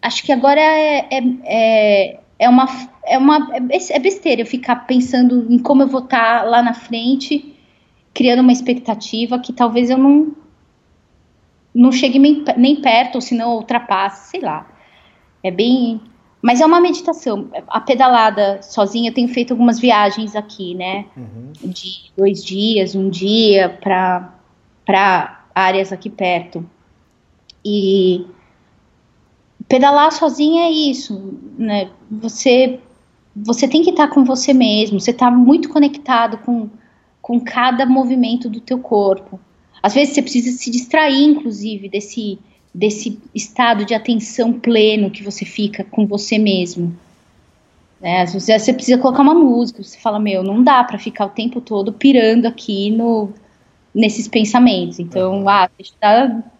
[0.00, 2.66] Acho que agora é, é, é é uma,
[3.04, 7.54] é uma é besteira eu ficar pensando em como eu vou estar lá na frente,
[8.14, 10.32] criando uma expectativa que talvez eu não
[11.74, 14.68] não chegue nem, nem perto, ou se não ultrapasse, sei lá.
[15.42, 16.00] É bem.
[16.40, 17.50] Mas é uma meditação.
[17.68, 21.04] A pedalada sozinha, eu tenho feito algumas viagens aqui, né?
[21.16, 21.52] Uhum.
[21.62, 26.64] De dois dias, um dia, para áreas aqui perto.
[27.64, 28.24] E
[29.68, 31.90] pedalar sozinha é isso, né?
[32.10, 32.80] Você
[33.44, 36.68] você tem que estar com você mesmo, você está muito conectado com,
[37.22, 39.38] com cada movimento do teu corpo.
[39.82, 42.38] Às vezes você precisa se distrair, inclusive, desse,
[42.74, 46.96] desse estado de atenção pleno que você fica com você mesmo.
[48.00, 48.22] Né?
[48.22, 51.30] Às vezes você precisa colocar uma música, você fala, meu, não dá para ficar o
[51.30, 53.32] tempo todo pirando aqui no,
[53.94, 54.98] nesses pensamentos.
[54.98, 56.52] Então, ah, deixa eu dar,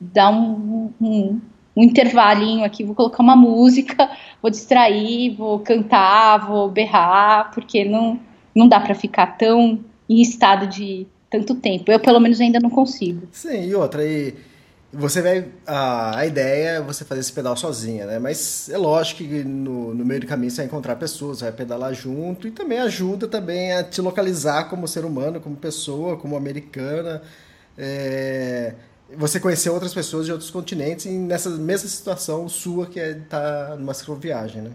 [0.00, 1.40] dar um, um
[1.76, 4.10] um intervalinho aqui, vou colocar uma música,
[4.42, 8.20] vou distrair, vou cantar, vou berrar, porque não,
[8.54, 11.90] não dá para ficar tão em estado de tanto tempo.
[11.90, 13.26] Eu, pelo menos, ainda não consigo.
[13.32, 14.34] Sim, e outra, e
[14.92, 15.48] você vai.
[15.66, 18.18] A, a ideia é você fazer esse pedal sozinha, né?
[18.18, 21.94] Mas é lógico que no, no meio do caminho você vai encontrar pessoas, vai pedalar
[21.94, 27.22] junto e também ajuda também a te localizar como ser humano, como pessoa, como americana.
[27.78, 28.74] É,
[29.16, 33.68] você conhecer outras pessoas de outros continentes e nessa mesma situação sua que é estar
[33.68, 34.72] tá numa cicloviagem, né?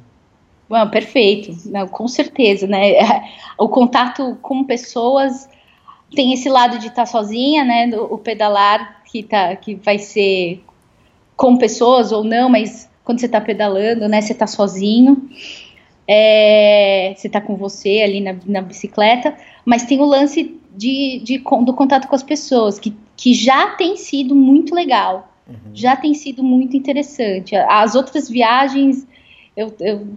[0.68, 2.94] Bom, perfeito, Não, com certeza, né?
[3.58, 5.48] O contato com pessoas
[6.16, 7.90] tem esse lado de estar tá sozinha, né?
[7.98, 10.64] O pedalar que tá, que vai ser
[11.36, 14.22] com pessoas ou não, mas quando você está pedalando, né?
[14.22, 15.30] Você está sozinho,
[16.08, 21.38] é, você está com você ali na, na bicicleta, mas tem o lance de, de,
[21.38, 25.56] do contato com as pessoas, que, que já tem sido muito legal, uhum.
[25.74, 27.56] já tem sido muito interessante.
[27.56, 29.08] As outras viagens,
[29.56, 30.08] eu, eu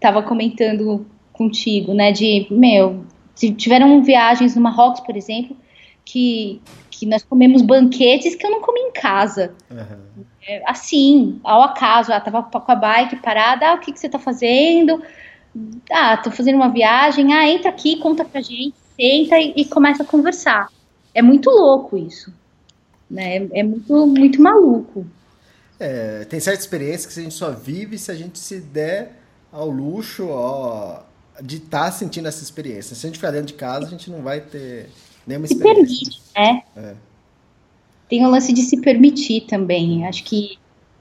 [0.00, 5.56] tava comentando contigo, né, de, meu, tiveram viagens no Marrocos, por exemplo,
[6.04, 6.60] que,
[7.00, 9.54] que nós comemos banquetes que eu não comi em casa.
[9.70, 10.24] Uhum.
[10.46, 14.08] É, assim, ao acaso, ah, tava com a bike parada, ah, o que, que você
[14.08, 15.02] tá fazendo?
[15.90, 20.02] Ah, tô fazendo uma viagem, ah, entra aqui, conta pra gente senta e, e começa
[20.02, 20.68] a conversar.
[21.14, 22.30] É muito louco isso.
[23.10, 23.38] Né?
[23.38, 25.06] É, é muito, muito maluco.
[25.78, 29.16] É, tem certa experiência que a gente só vive se a gente se der
[29.50, 31.00] ao luxo ó,
[31.40, 32.94] de estar tá sentindo essa experiência.
[32.94, 34.90] Se a gente ficar dentro de casa, a gente não vai ter
[35.26, 35.84] nenhuma experiência.
[35.84, 36.62] Permite, né?
[36.76, 36.94] É.
[38.08, 40.06] tem o lance de se permitir também.
[40.06, 40.58] Acho que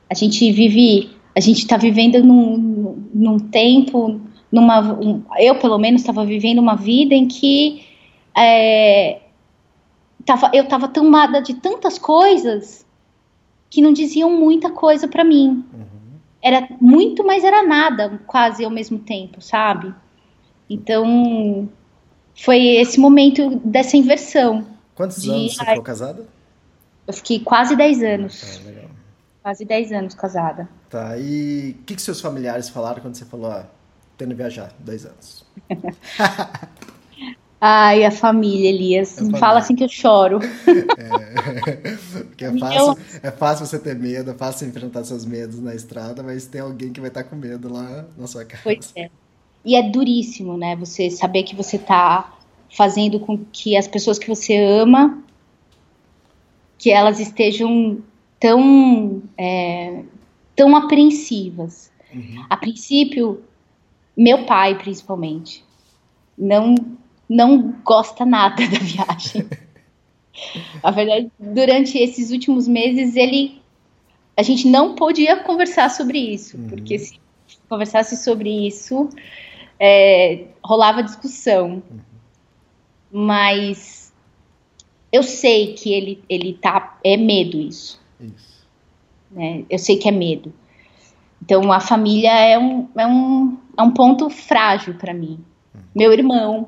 [0.10, 4.19] a gente vive, a gente está vivendo num, num tempo,
[4.51, 7.86] numa, um, eu pelo menos estava vivendo uma vida em que
[8.36, 9.21] é,
[10.25, 12.86] tava, eu estava tomada de tantas coisas
[13.69, 15.63] que não diziam muita coisa para mim.
[15.73, 15.86] Uhum.
[16.41, 19.93] Era muito, mas era nada, quase ao mesmo tempo, sabe?
[20.69, 21.69] Então,
[22.43, 24.65] foi esse momento dessa inversão.
[24.95, 26.28] Quantos de, anos você ficou casada?
[27.08, 28.62] Eu fiquei quase 10 anos.
[28.62, 28.89] Ah, legal.
[29.41, 30.69] Quase 10 anos casada.
[30.89, 33.65] Tá, e o que, que seus familiares falaram quando você falou, ah,
[34.17, 35.45] tendo viajar, 10 anos?
[37.62, 39.17] Ai, a família, Elias.
[39.19, 40.39] Não fala assim que eu choro.
[40.97, 45.75] É, porque é fácil, é fácil você ter medo, é fácil enfrentar seus medos na
[45.75, 48.63] estrada, mas tem alguém que vai estar com medo lá na sua casa.
[48.63, 49.10] Pois é.
[49.63, 50.76] E é duríssimo, né?
[50.76, 52.34] Você saber que você está
[52.76, 55.22] fazendo com que as pessoas que você ama,
[56.78, 58.02] que elas estejam
[58.39, 60.04] tão, é,
[60.56, 61.91] tão apreensivas.
[62.13, 62.45] Uhum.
[62.50, 63.43] A princípio,
[64.15, 65.63] meu pai, principalmente,
[66.38, 66.76] não
[67.30, 69.48] não gosta nada da viagem.
[70.82, 73.62] A verdade, durante esses últimos meses, ele.
[74.38, 76.69] A gente não podia conversar sobre isso, uhum.
[76.69, 77.19] porque se
[77.67, 79.10] conversasse sobre isso,
[79.80, 81.82] é, rolava discussão.
[81.89, 82.00] Uhum.
[83.12, 84.13] Mas
[85.12, 87.00] eu sei que ele, ele tá.
[87.04, 88.00] É medo isso.
[88.20, 88.68] isso.
[89.32, 89.63] Né?
[89.70, 90.54] Eu sei que é medo.
[91.42, 95.39] Então a família é um, é um, é um ponto frágil para mim.
[95.74, 95.82] Uhum.
[95.96, 96.68] Meu irmão,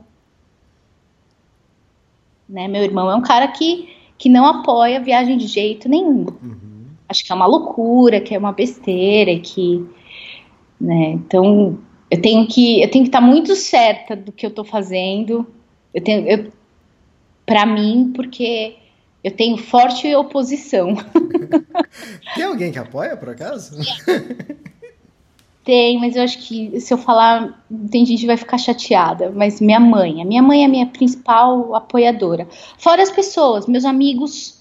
[2.48, 2.68] né?
[2.68, 6.26] Meu irmão é um cara que, que não apoia a viagem de jeito nenhum.
[6.42, 6.86] Uhum.
[7.08, 9.86] Acho que é uma loucura, que é uma besteira, que,
[10.80, 11.12] né?
[11.12, 11.78] Então
[12.12, 15.48] eu tenho que eu tenho que estar muito certa do que eu estou fazendo.
[15.94, 16.52] Eu tenho, eu,
[17.46, 18.76] para mim, porque
[19.24, 20.96] eu tenho forte oposição.
[22.36, 23.78] Tem alguém que apoia, por acaso?
[25.64, 29.30] Tem, mas eu acho que se eu falar, tem gente que vai ficar chateada.
[29.30, 32.48] Mas minha mãe, a minha mãe é a minha principal apoiadora.
[32.80, 34.60] Fora as pessoas, meus amigos.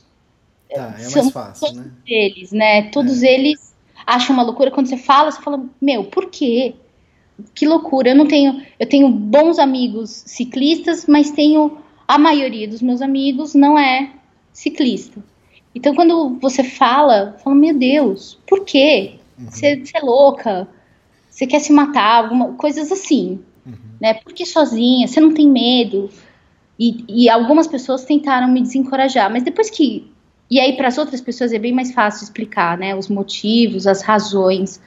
[0.68, 1.92] Tá, é mais fácil, todos né?
[2.06, 2.82] Eles, né?
[2.90, 3.32] Todos é.
[3.32, 3.74] eles
[4.06, 4.70] acham uma loucura.
[4.70, 6.74] Quando você fala, você fala, meu, por quê?
[7.54, 8.10] Que loucura.
[8.10, 8.62] Eu não tenho.
[8.78, 11.78] Eu tenho bons amigos ciclistas, mas tenho.
[12.06, 14.10] A maioria dos meus amigos não é
[14.52, 15.22] ciclista.
[15.72, 19.14] Então, quando você fala, fala, meu Deus, por quê?
[19.38, 19.50] Uhum.
[19.50, 19.84] Você uhum.
[19.94, 20.68] é louca
[21.30, 23.74] você quer se matar, alguma, coisas assim, uhum.
[24.00, 24.14] né?
[24.14, 26.10] Porque sozinha, você não tem medo.
[26.78, 30.10] E, e algumas pessoas tentaram me desencorajar, mas depois que
[30.50, 32.94] e aí para as outras pessoas é bem mais fácil explicar, né?
[32.94, 34.82] Os motivos, as razões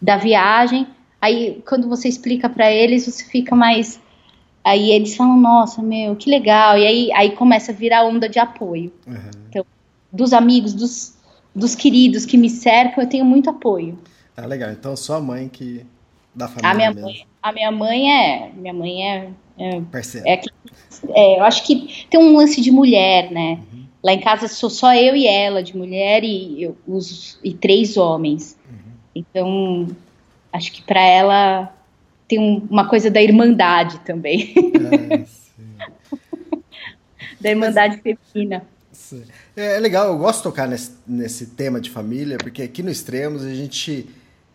[0.00, 0.86] da viagem.
[1.22, 4.00] Aí quando você explica para eles, você fica mais
[4.64, 6.76] aí eles falam, nossa, meu, que legal.
[6.76, 8.92] E aí, aí começa a virar onda de apoio.
[9.06, 9.30] Uhum.
[9.48, 9.64] Então,
[10.12, 11.16] dos amigos, dos,
[11.54, 13.98] dos queridos que me cercam, eu tenho muito apoio.
[14.36, 14.70] Ah, legal.
[14.70, 15.86] Então, sua mãe que
[16.34, 17.06] da família a minha mesmo.
[17.06, 18.52] Mãe, a minha mãe é.
[18.54, 19.30] Minha mãe é.
[19.58, 19.82] é,
[20.24, 20.40] é,
[21.10, 23.60] é, eu acho que tem um lance de mulher, né?
[23.72, 23.84] Uhum.
[24.02, 27.96] Lá em casa sou só eu e ela, de mulher, e, eu, os, e três
[27.96, 28.58] homens.
[28.68, 28.92] Uhum.
[29.14, 29.88] Então,
[30.52, 31.74] acho que para ela
[32.28, 34.54] tem um, uma coisa da irmandade também.
[37.40, 38.62] É, da irmandade Mas, feminina.
[39.56, 42.90] É, é legal, eu gosto de tocar nesse, nesse tema de família, porque aqui no
[42.90, 44.08] Extremos a gente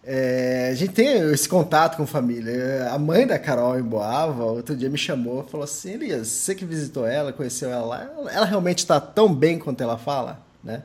[0.10, 2.90] é, a gente tem esse contato com família.
[2.90, 6.56] A mãe da Carol em Boava, outro dia me chamou e falou assim: Elias, você
[6.56, 10.84] que visitou ela, conheceu ela lá, ela realmente está tão bem quanto ela fala, né?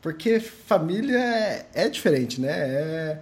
[0.00, 2.50] Porque família é, é diferente, né?
[2.50, 3.18] É,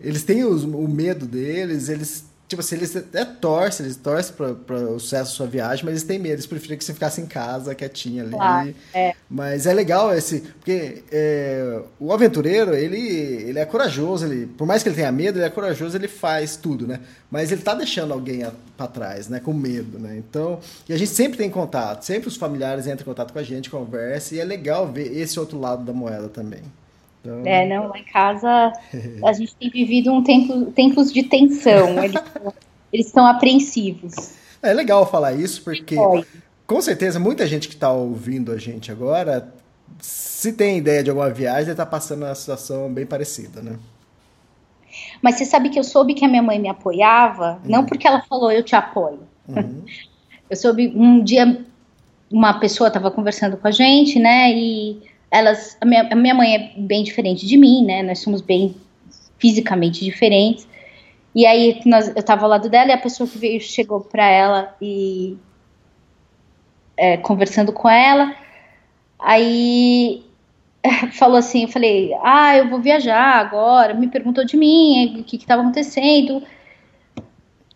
[0.00, 4.74] eles têm os, o medo deles, eles Tipo assim, eles até torcem, eles torcem para
[4.74, 7.26] o sucesso da sua viagem, mas eles têm medo, eles preferem que você ficasse em
[7.26, 8.32] casa, quietinha ali.
[8.32, 9.14] Claro, é.
[9.28, 10.40] Mas é legal esse.
[10.40, 15.38] Porque é, o aventureiro, ele, ele é corajoso, ele, por mais que ele tenha medo,
[15.38, 17.00] ele é corajoso, ele faz tudo, né?
[17.30, 18.46] Mas ele tá deixando alguém
[18.78, 19.40] para trás, né?
[19.40, 20.16] Com medo, né?
[20.16, 20.58] Então,
[20.88, 23.68] e a gente sempre tem contato, sempre os familiares entram em contato com a gente,
[23.68, 26.62] conversa, e é legal ver esse outro lado da moeda também.
[27.20, 27.42] Então...
[27.44, 28.72] É, não, lá em casa
[29.24, 31.98] a gente tem vivido um tempo, tempos de tensão.
[32.02, 32.22] Eles,
[32.92, 34.32] eles estão apreensivos.
[34.62, 35.96] É legal falar isso, porque
[36.66, 39.52] com certeza muita gente que está ouvindo a gente agora,
[40.00, 43.78] se tem ideia de alguma viagem, está passando uma situação bem parecida, né?
[45.22, 47.70] Mas você sabe que eu soube que a minha mãe me apoiava, uhum.
[47.70, 49.20] não porque ela falou eu te apoio.
[49.48, 49.84] Uhum.
[50.50, 51.62] Eu soube um dia
[52.30, 54.50] uma pessoa estava conversando com a gente, né?
[54.52, 58.02] E elas, a minha, a minha mãe é bem diferente de mim, né?
[58.02, 58.74] Nós somos bem
[59.38, 60.66] fisicamente diferentes.
[61.34, 64.26] E aí nós, eu tava ao lado dela e a pessoa que veio chegou para
[64.26, 65.36] ela e
[66.96, 68.34] é, conversando com ela.
[69.18, 70.24] Aí
[71.12, 75.36] falou assim, eu falei, ah, eu vou viajar agora, me perguntou de mim, o que
[75.36, 76.42] estava acontecendo.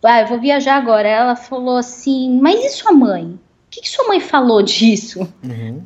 [0.03, 1.07] Ah, eu vou viajar agora.
[1.07, 3.25] Ela falou assim, mas e sua mãe?
[3.25, 3.39] O
[3.69, 5.31] que, que sua mãe falou disso?
[5.43, 5.83] Uhum.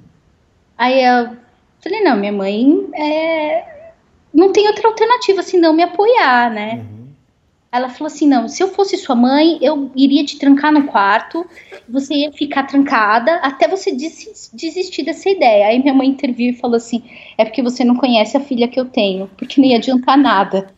[0.78, 1.38] Aí eu
[1.82, 3.92] falei, não, minha mãe é...
[4.34, 6.76] não tem outra alternativa senão me apoiar, né?
[6.76, 6.98] Uhum.
[7.72, 11.46] Ela falou assim: não, se eu fosse sua mãe, eu iria te trancar no quarto,
[11.88, 15.68] você ia ficar trancada até você desistir dessa ideia.
[15.68, 17.04] Aí minha mãe interviu e falou assim:
[17.38, 20.74] é porque você não conhece a filha que eu tenho, porque não ia adiantar nada.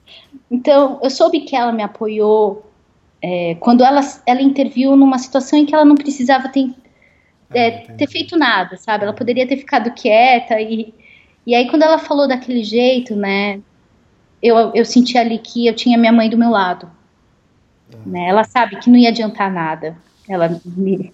[0.50, 2.66] Então, eu soube que ela me apoiou
[3.22, 6.70] é, quando ela, ela interviu numa situação em que ela não precisava ter,
[7.54, 9.04] é, ah, ter feito nada, sabe?
[9.04, 10.94] Ela poderia ter ficado quieta e.
[11.48, 13.60] E aí, quando ela falou daquele jeito, né,
[14.42, 16.90] eu, eu senti ali que eu tinha minha mãe do meu lado.
[17.94, 18.12] Uhum.
[18.12, 18.28] Né?
[18.28, 19.98] Ela sabe que não ia adiantar nada.
[20.28, 21.12] Ela me...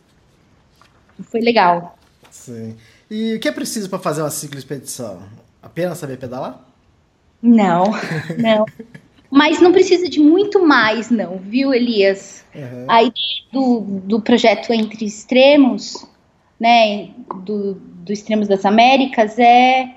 [1.24, 1.98] Foi legal.
[2.30, 2.76] Sim.
[3.10, 5.24] E o que é preciso para fazer uma cicloexpedição?
[5.62, 6.60] Apenas saber pedalar?
[7.41, 7.91] Não,
[8.38, 8.65] não.
[9.32, 12.43] Mas não precisa de muito mais, não, viu, Elias?
[12.54, 12.86] Uhum.
[12.88, 16.06] A ideia do, do projeto Entre Extremos,
[16.65, 17.10] né,
[17.43, 19.93] do, do Extremos das Américas, é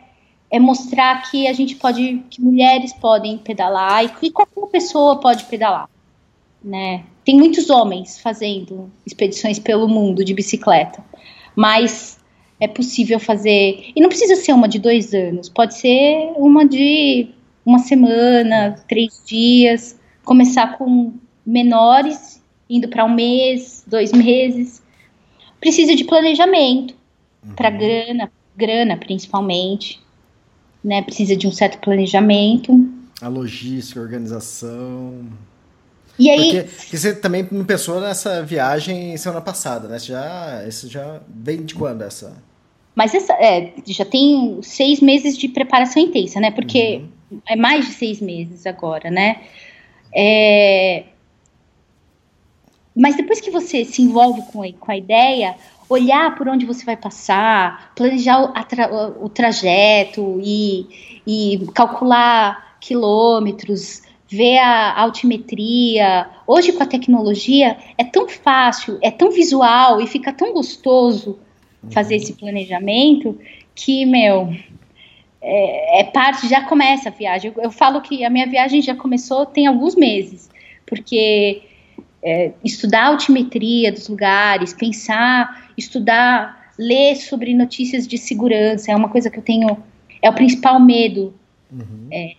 [0.50, 5.44] é mostrar que a gente pode, que mulheres podem pedalar e que qualquer pessoa pode
[5.44, 5.88] pedalar,
[6.64, 7.04] né?
[7.24, 11.04] Tem muitos homens fazendo expedições pelo mundo de bicicleta,
[11.54, 12.18] mas
[12.58, 17.28] é possível fazer e não precisa ser uma de dois anos, pode ser uma de
[17.64, 21.12] uma semana, três dias, começar com
[21.44, 24.82] menores, indo para um mês, dois meses.
[25.60, 26.94] Precisa de planejamento
[27.56, 27.78] para uhum.
[27.78, 30.00] grana, grana principalmente
[30.82, 31.02] né?
[31.02, 32.72] Precisa de um certo planejamento.
[33.20, 35.26] A logística, a organização.
[36.18, 36.64] E aí.
[36.64, 39.98] Porque, você também não pensou nessa viagem semana passada, né?
[39.98, 42.36] Você já, esse já vem de quando essa?
[42.94, 46.50] Mas essa, é, já tem seis meses de preparação intensa, né?
[46.50, 47.40] Porque uhum.
[47.48, 49.42] é mais de seis meses agora, né?
[50.14, 51.04] É...
[52.98, 55.54] Mas depois que você se envolve com a, com a ideia,
[55.88, 64.02] olhar por onde você vai passar, planejar o, tra o trajeto e, e, calcular quilômetros,
[64.28, 66.28] ver a altimetria.
[66.46, 71.38] Hoje, com a tecnologia, é tão fácil, é tão visual e fica tão gostoso
[71.90, 73.38] fazer esse planejamento
[73.74, 74.52] que, meu,
[75.40, 77.52] é, é, parte, já começa a viagem.
[77.54, 80.50] Eu, eu, falo que a minha viagem já começou tem alguns meses,
[80.84, 81.62] porque
[82.22, 89.08] é, estudar a altimetria dos lugares, pensar, estudar, ler sobre notícias de segurança é uma
[89.08, 89.76] coisa que eu tenho,
[90.22, 91.34] é o principal medo
[91.72, 92.08] uhum.
[92.10, 92.34] é,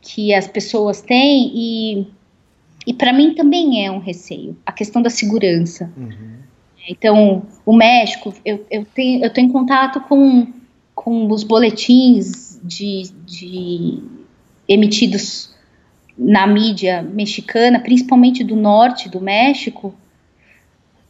[0.00, 2.06] que as pessoas têm e,
[2.86, 5.92] e para mim também é um receio, a questão da segurança.
[5.96, 6.34] Uhum.
[6.88, 10.52] Então, o México, eu, eu, tenho, eu tenho em contato com,
[10.94, 14.02] com os boletins de, de
[14.68, 15.53] emitidos
[16.16, 19.94] na mídia mexicana, principalmente do norte do México,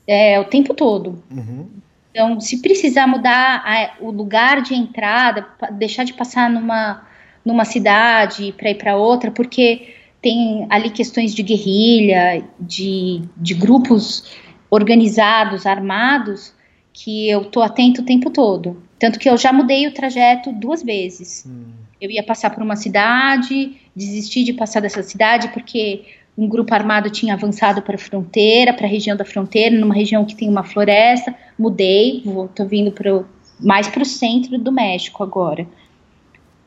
[0.07, 1.23] é, o tempo todo.
[1.31, 1.67] Uhum.
[2.11, 7.03] Então, se precisar mudar a, o lugar de entrada, deixar de passar numa,
[7.45, 14.33] numa cidade para ir para outra, porque tem ali questões de guerrilha, de, de grupos
[14.71, 16.55] organizados, armados,
[16.93, 18.83] que eu tô atento o tempo todo.
[18.99, 21.45] Tanto que eu já mudei o trajeto duas vezes.
[21.47, 21.84] Hum.
[22.01, 26.05] Eu ia passar por uma cidade, desisti de passar dessa cidade porque
[26.37, 30.25] um grupo armado tinha avançado para a fronteira, para a região da fronteira, numa região
[30.25, 31.35] que tem uma floresta.
[31.59, 33.27] Mudei, vou, tô vindo pro,
[33.61, 35.63] mais para o centro do México agora.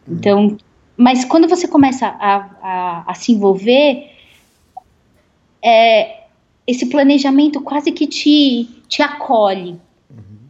[0.08, 0.16] Hum.
[0.16, 0.58] Então,
[0.96, 4.10] mas quando você começa a, a, a se envolver,
[5.62, 6.24] é,
[6.66, 9.80] esse planejamento quase que te, te acolhe.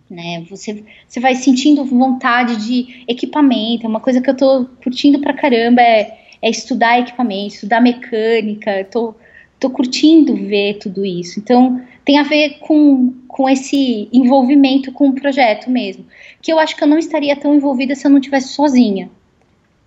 [0.10, 0.46] Né?
[0.50, 5.34] Você, você vai sentindo vontade de equipamento, é uma coisa que eu tô curtindo pra
[5.34, 9.14] caramba, é, é estudar equipamento, estudar mecânica, tô,
[9.60, 11.40] tô curtindo ver tudo isso.
[11.40, 16.06] Então, tem a ver com, com esse envolvimento com o projeto mesmo,
[16.42, 19.10] que eu acho que eu não estaria tão envolvida se eu não tivesse sozinha.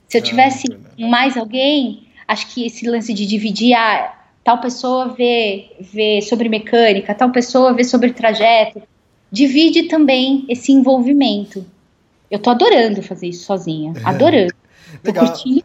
[0.06, 4.14] Se eu ah, tivesse ah, mais alguém, acho que esse lance de dividir, ah,
[4.44, 8.82] tal pessoa vê, vê sobre mecânica, tal pessoa vê sobre trajeto,
[9.30, 11.64] divide também esse envolvimento.
[12.30, 14.04] Eu tô adorando fazer isso sozinha, é.
[14.04, 14.54] adorando.
[15.02, 15.26] Tô Legal.
[15.26, 15.64] curtindo.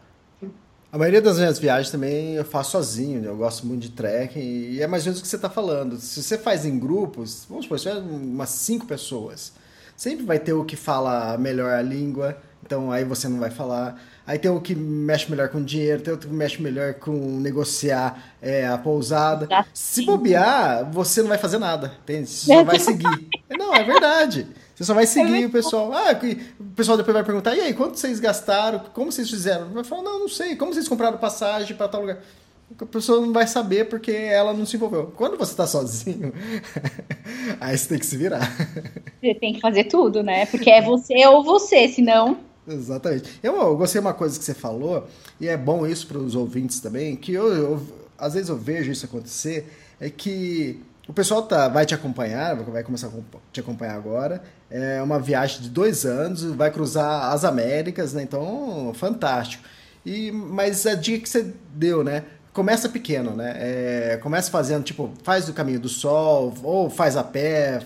[0.92, 3.28] A maioria das minhas viagens também eu faço sozinho, né?
[3.28, 5.98] eu gosto muito de trekking e é mais ou menos o que você está falando.
[5.98, 9.52] Se você faz em grupos, vamos supor, se é umas cinco pessoas,
[9.96, 14.00] sempre vai ter o que fala melhor a língua, então aí você não vai falar.
[14.26, 18.34] Aí tem o que mexe melhor com dinheiro, tem outro que mexe melhor com negociar
[18.42, 19.48] é, a pousada.
[19.72, 22.28] Se bobear, você não vai fazer nada, entende?
[22.28, 23.28] Você só vai seguir.
[23.56, 24.48] Não, é verdade.
[24.74, 25.92] Você só vai seguir é o pessoal.
[25.92, 26.18] Ah,
[26.58, 28.80] o pessoal depois vai perguntar: e aí, quanto vocês gastaram?
[28.92, 29.68] Como vocês fizeram?
[29.68, 30.56] Vai falar: não, não sei.
[30.56, 32.18] Como vocês compraram passagem para tal lugar?
[32.80, 35.12] A pessoa não vai saber porque ela não se envolveu.
[35.16, 36.32] Quando você está sozinho,
[37.60, 38.52] aí você tem que se virar.
[39.20, 40.46] Você tem que fazer tudo, né?
[40.46, 42.38] Porque é você ou você, senão.
[42.68, 43.38] Exatamente.
[43.42, 45.06] Eu, eu gostei de uma coisa que você falou,
[45.40, 47.82] e é bom isso para os ouvintes também, que eu, eu,
[48.18, 52.82] às vezes eu vejo isso acontecer, é que o pessoal tá, vai te acompanhar, vai
[52.82, 53.10] começar a
[53.52, 54.42] te acompanhar agora.
[54.68, 58.22] É uma viagem de dois anos, vai cruzar as Américas, né?
[58.24, 59.62] Então, fantástico.
[60.04, 62.24] E, mas a dica que você deu, né?
[62.52, 63.54] Começa pequeno, né?
[63.56, 67.82] É, começa fazendo, tipo, faz o caminho do sol, ou faz a pé,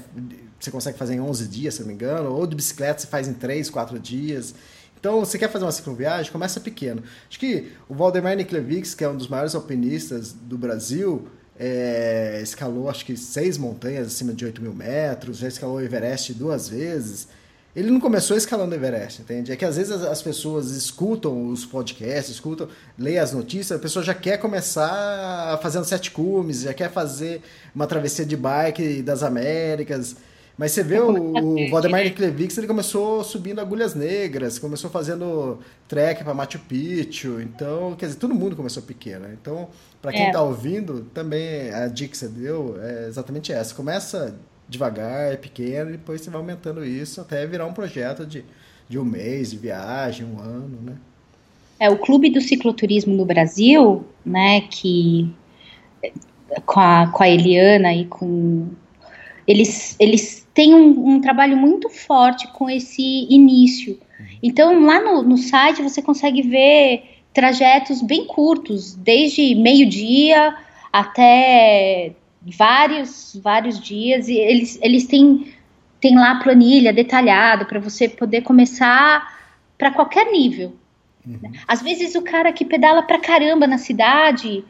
[0.61, 3.27] você consegue fazer em 11 dias, se não me engano, ou de bicicleta você faz
[3.27, 4.55] em 3, 4 dias.
[4.99, 6.31] Então, você quer fazer uma cicloviagem?
[6.31, 7.03] Começa pequeno.
[7.29, 11.27] Acho que o Valdemar Niklevics, que é um dos maiores alpinistas do Brasil,
[11.59, 16.35] é, escalou acho que seis montanhas acima de 8 mil metros, já escalou o Everest
[16.35, 17.29] duas vezes.
[17.75, 19.53] Ele não começou escalando o Everest, entende?
[19.53, 24.05] É que às vezes as pessoas escutam os podcasts, escutam, leem as notícias, a pessoa
[24.05, 27.43] já quer começar fazendo sete cumes, já quer fazer
[27.75, 30.17] uma travessia de bike das Américas.
[30.59, 36.23] Mas você vê o, o Valdemar Klevix, ele começou subindo agulhas negras, começou fazendo trek
[36.23, 37.41] para Machu Picchu.
[37.41, 39.21] Então, quer dizer, todo mundo começou pequeno.
[39.21, 39.37] Né?
[39.41, 39.69] Então,
[40.03, 40.43] para quem está é.
[40.43, 43.75] ouvindo, também a dica que você deu é exatamente essa.
[43.75, 44.37] Começa
[44.69, 48.45] devagar, é pequeno, e depois você vai aumentando isso até virar um projeto de,
[48.89, 50.97] de um mês de viagem, um ano, né?
[51.81, 55.35] É, o Clube do Cicloturismo no Brasil, né, que
[56.67, 58.69] com a, com a Eliana e com...
[59.47, 63.99] Eles, eles tem um, um, trabalho muito forte com esse início.
[64.43, 70.57] Então, lá no, no site você consegue ver trajetos bem curtos, desde meio-dia
[70.93, 74.29] até vários, vários dias.
[74.29, 75.55] E eles, eles têm,
[76.01, 79.39] têm lá a planilha detalhada para você poder começar
[79.79, 80.75] para qualquer nível.
[81.27, 81.53] Uhum.
[81.69, 84.65] Às vezes o cara que pedala para caramba na cidade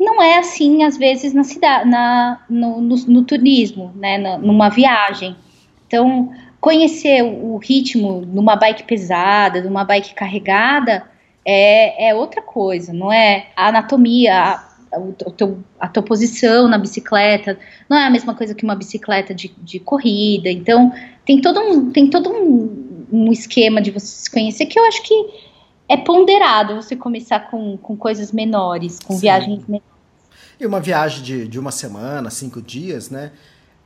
[0.00, 4.70] não é assim, às vezes, na cidade, na, no, no, no turismo, né, na, numa
[4.70, 5.36] viagem.
[5.86, 11.04] Então, conhecer o, ritmo numa bike pesada, numa bike carregada,
[11.44, 13.48] é, é outra coisa, não é?
[13.54, 14.54] A anatomia, a,
[14.90, 15.00] a,
[15.80, 19.78] a tua posição na bicicleta, não é a mesma coisa que uma bicicleta de, de
[19.78, 20.50] corrida.
[20.50, 20.92] Então,
[21.26, 25.02] tem todo um, tem todo um, um esquema de você se conhecer que eu acho
[25.02, 25.49] que
[25.90, 29.22] é ponderado você começar com, com coisas menores, com Sim.
[29.22, 29.90] viagens menores.
[30.60, 33.32] E uma viagem de, de uma semana, cinco dias, né?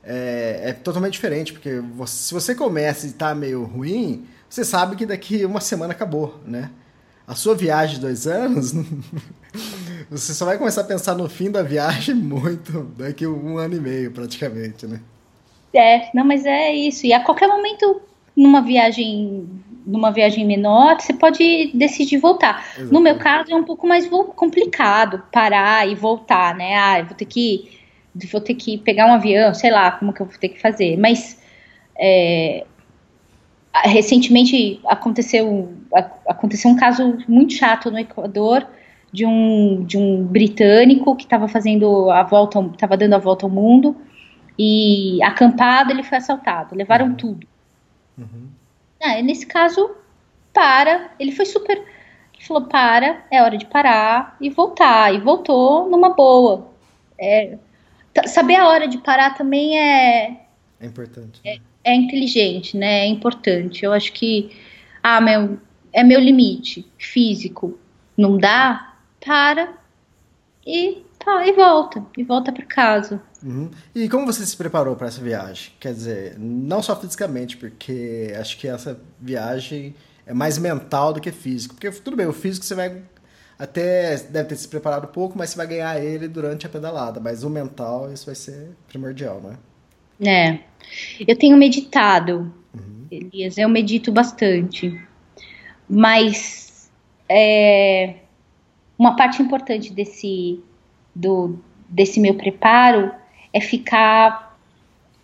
[0.03, 4.97] É, é totalmente diferente, porque você, se você começa e está meio ruim, você sabe
[4.97, 6.71] que daqui uma semana acabou, né?
[7.27, 8.75] A sua viagem de dois anos,
[10.11, 13.81] você só vai começar a pensar no fim da viagem muito daqui um ano e
[13.81, 15.01] meio, praticamente, né?
[15.73, 17.07] É, não, mas é isso.
[17.07, 18.03] E a qualquer momento,
[18.37, 19.49] numa viagem
[19.87, 22.65] numa viagem menor, você pode decidir voltar.
[22.67, 22.93] Exatamente.
[22.93, 26.77] No meu caso é um pouco mais complicado parar e voltar, né?
[26.77, 27.81] Ah, eu vou ter que
[28.31, 30.97] vou ter que pegar um avião, sei lá, como que eu vou ter que fazer.
[30.97, 31.41] Mas
[31.99, 32.65] é,
[33.85, 35.75] recentemente aconteceu
[36.27, 38.67] aconteceu um caso muito chato no Equador
[39.13, 43.51] de um de um britânico que estava fazendo a volta, estava dando a volta ao
[43.51, 43.97] mundo
[44.59, 47.15] e acampado ele foi assaltado, levaram uhum.
[47.15, 47.47] tudo.
[48.17, 48.49] Uhum.
[49.05, 49.95] Ah, nesse caso,
[50.51, 51.11] para.
[51.19, 51.77] Ele foi super.
[51.77, 55.15] Ele falou: para, é hora de parar e voltar.
[55.15, 56.73] E voltou numa boa.
[57.19, 57.59] É,
[58.27, 60.47] saber a hora de parar também é.
[60.81, 61.39] É importante.
[61.45, 63.01] É, é, inteligente, né?
[63.01, 63.85] É importante.
[63.85, 64.57] Eu acho que.
[65.03, 65.59] Ah, meu.
[65.93, 67.79] É meu limite físico.
[68.17, 68.95] Não dá?
[69.25, 69.75] Para.
[70.67, 72.05] E tá, e volta.
[72.17, 73.23] E volta para casa.
[73.45, 73.71] Uhum.
[73.95, 75.73] E como você se preparou para essa viagem?
[75.79, 79.95] Quer dizer, não só fisicamente, porque acho que essa viagem
[80.27, 81.75] é mais mental do que físico.
[81.75, 83.03] Porque tudo bem, o físico você vai
[83.59, 87.21] até deve ter se preparado um pouco, mas você vai ganhar ele durante a pedalada.
[87.21, 89.57] Mas o mental, isso vai ser primordial, não é?
[90.27, 90.59] É.
[91.27, 93.07] Eu tenho meditado, uhum.
[93.11, 95.01] Elias, eu medito bastante.
[95.89, 96.91] Mas
[97.29, 98.17] é,
[98.99, 100.61] uma parte importante desse,
[101.15, 103.13] do, desse meu preparo
[103.55, 104.45] é ficar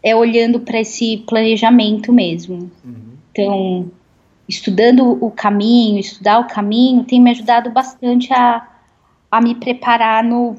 [0.03, 2.70] é olhando para esse planejamento mesmo.
[2.83, 3.18] Uhum.
[3.31, 3.91] Então,
[4.49, 8.66] estudando o caminho, estudar o caminho, tem me ajudado bastante a,
[9.31, 10.57] a me preparar no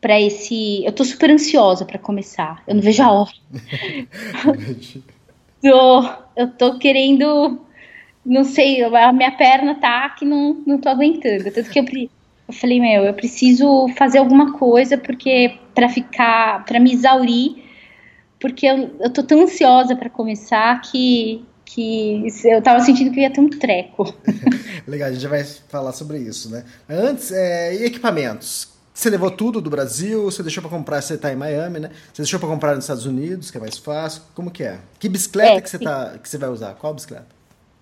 [0.00, 0.84] para esse.
[0.84, 2.62] Eu tô super ansiosa para começar.
[2.66, 3.32] Eu não vejo a hora.
[5.62, 7.58] tô, eu tô querendo.
[8.24, 11.50] Não sei, a minha perna tá que não, não tô aguentando.
[11.50, 11.84] Tanto que eu,
[12.46, 17.64] eu falei, meu, eu preciso fazer alguma coisa porque para ficar, para me exaurir,
[18.38, 23.30] porque eu, eu tô tão ansiosa para começar que, que eu tava sentindo que ia
[23.30, 24.14] ter um treco.
[24.86, 26.64] Legal, a gente já vai falar sobre isso, né?
[26.88, 28.68] Antes, é, e equipamentos?
[28.92, 30.24] Você levou tudo do Brasil?
[30.24, 31.00] Você deixou para comprar?
[31.00, 31.90] Você tá em Miami, né?
[32.12, 34.22] Você deixou para comprar nos Estados Unidos, que é mais fácil?
[34.34, 34.78] Como que é?
[35.00, 36.74] Que bicicleta é, que, você tá, que você vai usar?
[36.74, 37.26] Qual bicicleta?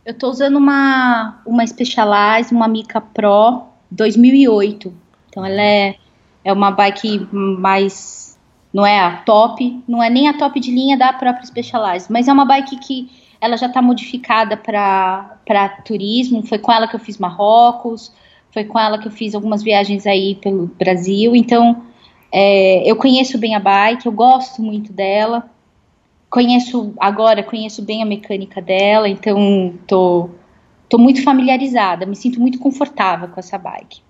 [0.07, 4.93] Eu tô usando uma, uma Specialized, uma Mica Pro 2008.
[5.29, 5.97] Então ela é,
[6.45, 8.39] é uma bike mais.
[8.73, 12.27] Não é a top, não é nem a top de linha da própria Specialized, mas
[12.27, 16.47] é uma bike que ela já está modificada para turismo.
[16.47, 18.13] Foi com ela que eu fiz Marrocos,
[18.51, 21.37] foi com ela que eu fiz algumas viagens aí pelo Brasil.
[21.37, 21.83] Então
[22.33, 25.51] é, eu conheço bem a bike, eu gosto muito dela.
[26.31, 30.31] Conheço agora, conheço bem a mecânica dela, então tô,
[30.93, 34.03] tô muito familiarizada, me sinto muito confortável com essa bike.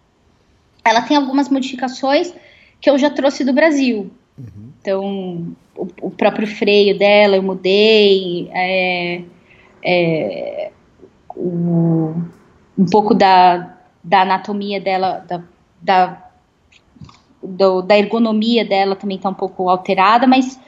[0.84, 2.34] Ela tem algumas modificações
[2.80, 4.10] que eu já trouxe do Brasil.
[4.36, 4.72] Uhum.
[4.80, 9.22] Então, o, o, próprio freio dela eu mudei, é,
[9.84, 10.72] é,
[11.36, 12.14] o,
[12.76, 15.44] um pouco da, da anatomia dela, da,
[15.80, 16.30] da,
[17.40, 20.58] do, da ergonomia dela também está um pouco alterada, mas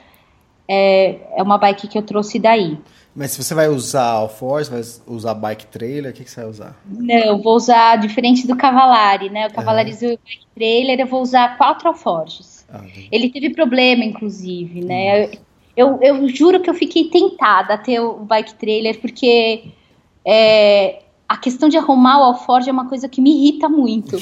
[0.65, 2.77] é, é uma bike que eu trouxe daí.
[3.15, 6.49] Mas se você vai usar alforge, vai usar bike trailer, o que, que você vai
[6.49, 6.75] usar?
[6.85, 9.47] Não, vou usar diferente do Cavalari, né?
[9.47, 10.13] O Cavalari uhum.
[10.13, 12.65] o bike trailer, eu vou usar quatro alforges.
[12.69, 15.29] Ah, Ele teve problema, inclusive, né?
[15.77, 19.63] Eu, eu juro que eu fiquei tentada a ter o bike trailer, porque
[20.25, 24.17] é, a questão de arrumar o alforge é uma coisa que me irrita muito.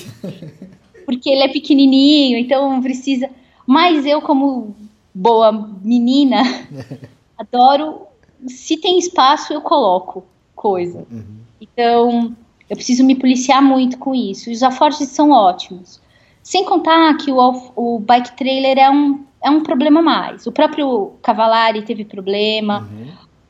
[1.04, 3.28] porque ele é pequenininho, então precisa...
[3.66, 4.76] Mas eu, como
[5.16, 6.44] boa menina,
[7.38, 8.13] adoro
[8.48, 10.24] se tem espaço, eu coloco
[10.56, 11.06] coisa.
[11.12, 11.44] Uhum.
[11.60, 12.36] Então,
[12.70, 14.52] eu preciso me policiar muito com isso.
[14.52, 16.02] Os afortes são ótimos.
[16.42, 20.46] Sem contar que o, o bike trailer é um, é um problema mais.
[20.46, 22.80] O próprio Cavalari teve problema.
[22.80, 23.08] Uhum.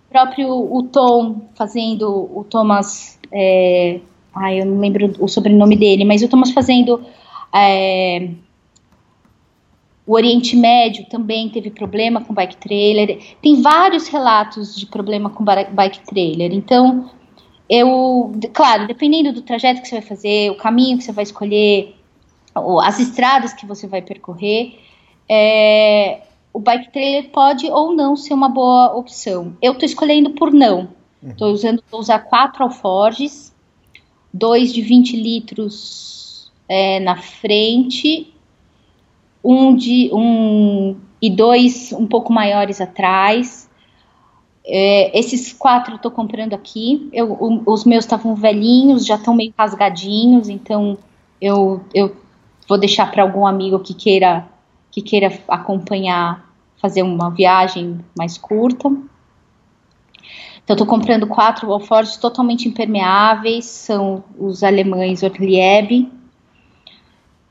[0.08, 3.20] O próprio o Tom fazendo o Thomas.
[3.32, 4.00] É,
[4.34, 7.02] ai, eu não lembro o sobrenome dele, mas o Thomas fazendo
[7.54, 8.30] é,
[10.06, 13.36] o Oriente Médio também teve problema com bike trailer.
[13.41, 16.54] Tem vários relatos de problema com bike trailer.
[16.54, 17.10] Então,
[17.70, 21.95] eu, claro, dependendo do trajeto que você vai fazer, o caminho que você vai escolher,
[22.82, 24.78] as estradas que você vai percorrer,
[25.30, 29.56] é, o bike trailer pode ou não ser uma boa opção.
[29.62, 30.89] Eu estou escolhendo por não.
[31.26, 31.54] Estou uhum.
[31.54, 33.56] usando, vou usar quatro alforges,
[34.34, 38.33] dois de 20 litros é, na frente
[39.44, 43.70] um de um e dois um pouco maiores atrás.
[44.66, 47.10] É, esses quatro eu tô comprando aqui.
[47.12, 50.98] Eu, o, os meus estavam velhinhos, já estão meio rasgadinhos, então
[51.41, 52.16] eu, eu
[52.68, 54.48] vou deixar para algum amigo que queira
[54.94, 56.48] que queira acompanhar,
[56.80, 58.88] fazer uma viagem mais curta.
[60.64, 66.10] Então, estou comprando quatro alforjes totalmente impermeáveis, são os alemães Orlieb,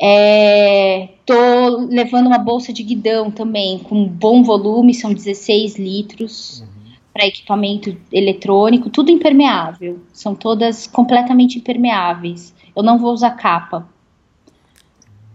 [0.01, 6.93] é, tô levando uma bolsa de guidão também, com bom volume, são 16 litros, uhum.
[7.13, 10.01] para equipamento eletrônico, tudo impermeável.
[10.13, 12.55] São todas completamente impermeáveis.
[12.75, 13.89] Eu não vou usar capa.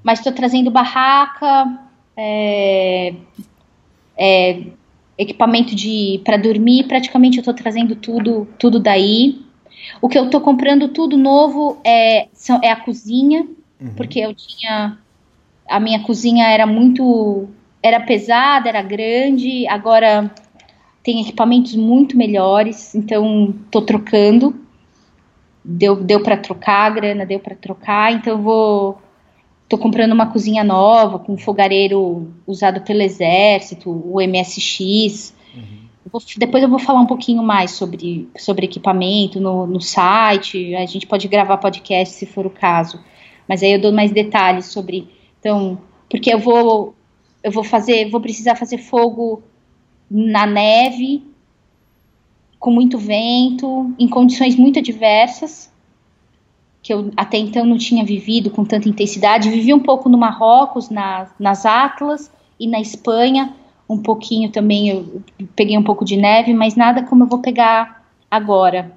[0.03, 1.79] Mas estou trazendo barraca,
[2.15, 3.13] é,
[4.17, 4.63] é,
[5.17, 9.41] equipamento de para dormir, praticamente eu estou trazendo tudo, tudo daí.
[10.01, 13.47] O que eu estou comprando tudo novo é, são, é a cozinha,
[13.79, 13.93] uhum.
[13.95, 14.97] porque eu tinha.
[15.67, 17.47] A minha cozinha era muito.
[17.81, 20.31] Era pesada, era grande, agora
[21.07, 24.53] tem equipamentos muito melhores, então tô trocando.
[25.63, 29.01] Deu, deu para trocar a grana, deu para trocar, então eu vou.
[29.69, 35.33] Tô comprando uma cozinha nova, com um fogareiro usado pelo exército, o MSX.
[35.55, 35.87] Uhum.
[36.11, 40.75] Vou, depois eu vou falar um pouquinho mais sobre, sobre equipamento no, no site.
[40.75, 42.99] A gente pode gravar podcast se for o caso.
[43.47, 45.07] Mas aí eu dou mais detalhes sobre.
[45.39, 45.79] Então,
[46.09, 46.95] porque eu vou
[47.43, 49.41] eu vou fazer, vou precisar fazer fogo
[50.09, 51.23] na neve,
[52.59, 55.71] com muito vento, em condições muito adversas,
[56.81, 59.49] que eu até então não tinha vivido com tanta intensidade.
[59.49, 63.53] Vivi um pouco no Marrocos, na, nas Atlas e na Espanha,
[63.89, 65.21] um pouquinho também, eu
[65.55, 68.91] peguei um pouco de neve, mas nada como eu vou pegar agora.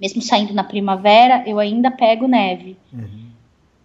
[0.00, 2.76] Mesmo saindo na primavera, eu ainda pego neve.
[2.92, 3.25] Uhum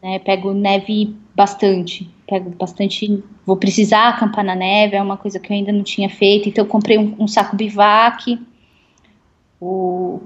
[0.01, 0.19] né?
[0.19, 3.23] Pego neve bastante, pego bastante.
[3.45, 6.49] Vou precisar acampar na neve, é uma coisa que eu ainda não tinha feito.
[6.49, 8.39] Então, eu comprei um, um saco bivac,
[9.59, 10.19] o,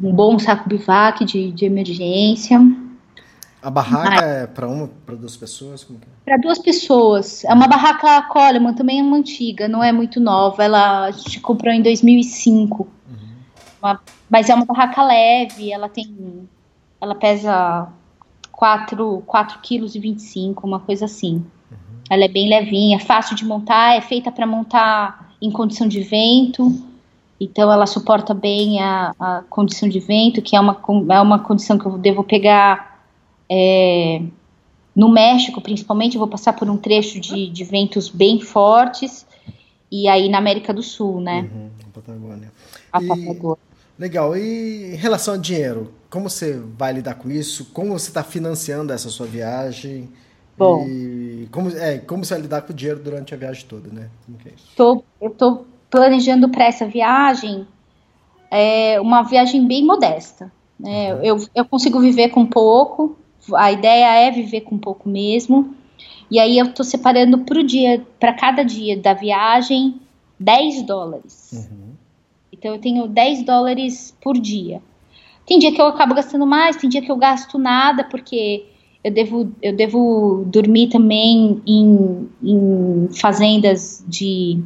[0.00, 2.60] um bom saco bivac de, de emergência.
[3.60, 5.86] A barraca é para uma, para duas pessoas?
[5.90, 5.94] É?
[6.24, 7.44] Para duas pessoas.
[7.44, 10.62] É uma barraca Coleman, também é uma antiga, não é muito nova.
[10.62, 12.82] Ela a gente comprou em 2005.
[12.82, 13.18] Uhum.
[13.82, 14.00] Uma,
[14.30, 16.48] mas é uma barraca leve, ela tem.
[17.00, 17.88] Ela pesa
[18.58, 21.34] 4, 4 kg e 25, uma coisa assim.
[21.70, 21.76] Uhum.
[22.10, 26.76] Ela é bem levinha, fácil de montar, é feita para montar em condição de vento.
[27.38, 30.76] Então ela suporta bem a, a condição de vento, que é uma,
[31.08, 33.00] é uma condição que eu devo pegar
[33.48, 34.22] é,
[34.92, 39.24] no México, principalmente, eu vou passar por um trecho de, de ventos bem fortes.
[39.88, 41.48] E aí na América do Sul, né?
[41.54, 42.52] Uhum, Patagônia.
[42.92, 43.67] A e, Patagônia.
[43.98, 44.36] Legal.
[44.36, 47.66] E em relação ao dinheiro, como você vai lidar com isso?
[47.72, 50.08] Como você está financiando essa sua viagem?
[50.56, 50.86] Bom.
[50.86, 54.08] E como, é, como você vai lidar com o dinheiro durante a viagem toda, né?
[54.46, 57.66] É tô, eu estou planejando para essa viagem
[58.50, 60.50] é, uma viagem bem modesta.
[60.78, 61.14] Né?
[61.14, 61.22] Uhum.
[61.22, 63.16] Eu, eu consigo viver com pouco,
[63.54, 65.74] a ideia é viver com pouco mesmo.
[66.30, 70.00] E aí eu tô separando pro dia, para cada dia da viagem,
[70.38, 71.50] 10 dólares.
[71.52, 71.87] Uhum.
[72.58, 74.82] Então eu tenho 10 dólares por dia.
[75.46, 78.66] Tem dia que eu acabo gastando mais, tem dia que eu gasto nada, porque
[79.02, 84.60] eu devo, eu devo dormir também em, em fazendas de,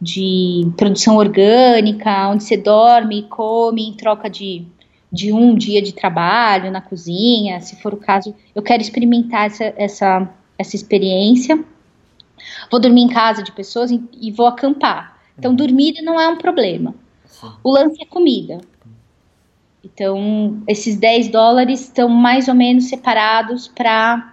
[0.00, 4.66] de produção orgânica, onde você dorme e come em troca de
[5.14, 9.72] de um dia de trabalho na cozinha, se for o caso, eu quero experimentar essa,
[9.76, 11.64] essa, essa experiência.
[12.68, 15.16] Vou dormir em casa de pessoas e, e vou acampar.
[15.38, 15.56] Então, uhum.
[15.56, 16.96] dormir não é um problema.
[17.62, 18.60] O lance é comida.
[19.84, 24.24] Então, esses 10 dólares estão mais ou menos separados para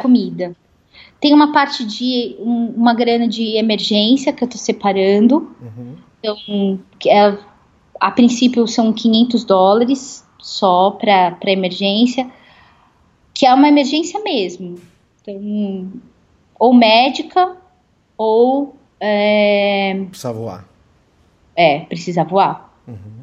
[0.00, 0.56] comida.
[1.20, 5.54] Tem uma parte de um, uma grana de emergência que eu estou separando.
[5.60, 5.96] Uhum.
[6.18, 7.38] Então, é,
[8.00, 12.28] a princípio são 500 dólares só para emergência,
[13.32, 14.80] que é uma emergência mesmo.
[15.20, 15.92] Então,
[16.58, 17.56] ou médica,
[18.18, 18.74] ou.
[18.98, 20.71] É, precisa voar.
[21.54, 22.72] É, precisa voar.
[22.86, 23.22] Uhum.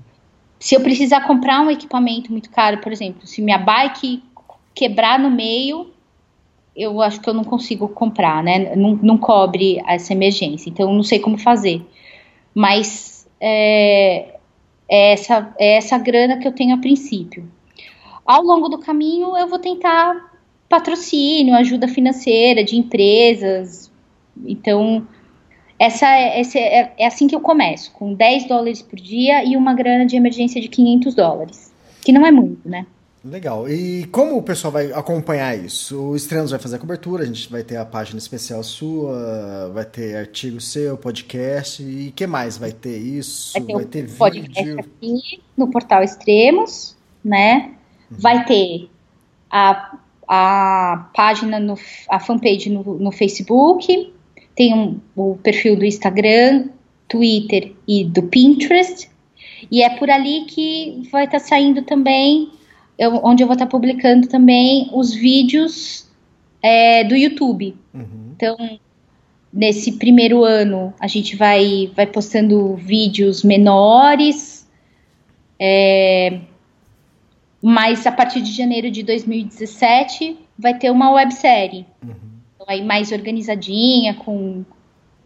[0.59, 4.21] Se eu precisar comprar um equipamento muito caro, por exemplo, se minha bike
[4.75, 5.91] quebrar no meio,
[6.75, 8.75] eu acho que eu não consigo comprar, né?
[8.75, 10.69] Não, não cobre essa emergência.
[10.69, 11.85] Então, eu não sei como fazer.
[12.53, 14.35] Mas é,
[14.87, 17.49] é essa, é essa grana que eu tenho a princípio.
[18.25, 20.29] Ao longo do caminho, eu vou tentar
[20.67, 23.91] patrocínio, ajuda financeira de empresas.
[24.45, 25.07] Então,
[25.79, 29.55] essa, é, essa é, é, assim que eu começo, com 10 dólares por dia e
[29.55, 31.71] uma grana de emergência de 500 dólares,
[32.01, 32.85] que não é muito, né?
[33.23, 33.67] Legal.
[33.67, 35.99] E como o pessoal vai acompanhar isso?
[36.01, 39.85] O Estrenos vai fazer a cobertura, a gente vai ter a página especial sua, vai
[39.85, 42.57] ter artigo seu, podcast, e que mais?
[42.57, 43.53] Vai ter isso?
[43.53, 44.79] Vai ter, vai ter vídeo?
[44.79, 47.71] aqui no portal Extremos, né?
[48.09, 48.17] Uhum.
[48.19, 48.89] Vai ter
[49.51, 51.77] a, a página, no,
[52.09, 54.13] a fanpage no, no Facebook,
[54.59, 56.65] tem um, o perfil do Instagram,
[57.07, 59.09] Twitter e do Pinterest,
[59.71, 62.49] e é por ali que vai estar tá saindo também
[62.97, 66.05] eu, onde eu vou estar publicando também os vídeos
[66.61, 67.73] é, do YouTube.
[67.93, 68.33] Uhum.
[68.35, 68.57] Então,
[69.53, 74.67] nesse primeiro ano, a gente vai, vai postando vídeos menores,
[75.57, 76.41] é,
[77.61, 81.85] mas a partir de janeiro de 2017 vai ter uma websérie.
[82.03, 82.28] Uhum.
[82.69, 84.63] Aí mais organizadinha, com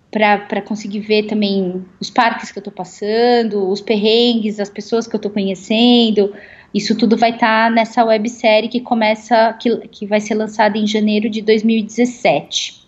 [0.10, 5.16] para conseguir ver também os parques que eu estou passando, os perrengues, as pessoas que
[5.16, 6.34] eu estou conhecendo,
[6.74, 10.88] isso tudo vai estar tá nessa websérie que começa, que, que vai ser lançada em
[10.88, 12.88] janeiro de 2017.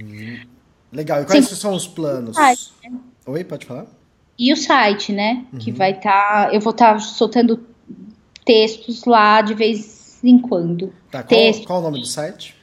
[0.00, 0.38] Hum,
[0.92, 1.22] legal.
[1.22, 1.56] E quais Sim.
[1.56, 2.36] são os planos?
[2.36, 2.92] Site, né?
[3.26, 3.86] Oi, pode falar?
[4.38, 5.46] E o site, né?
[5.52, 5.58] Uhum.
[5.58, 6.48] Que vai estar.
[6.48, 7.66] Tá, eu vou estar tá soltando
[8.44, 10.92] textos lá de vez em quando.
[11.10, 12.54] Tá, qual, qual o nome do site?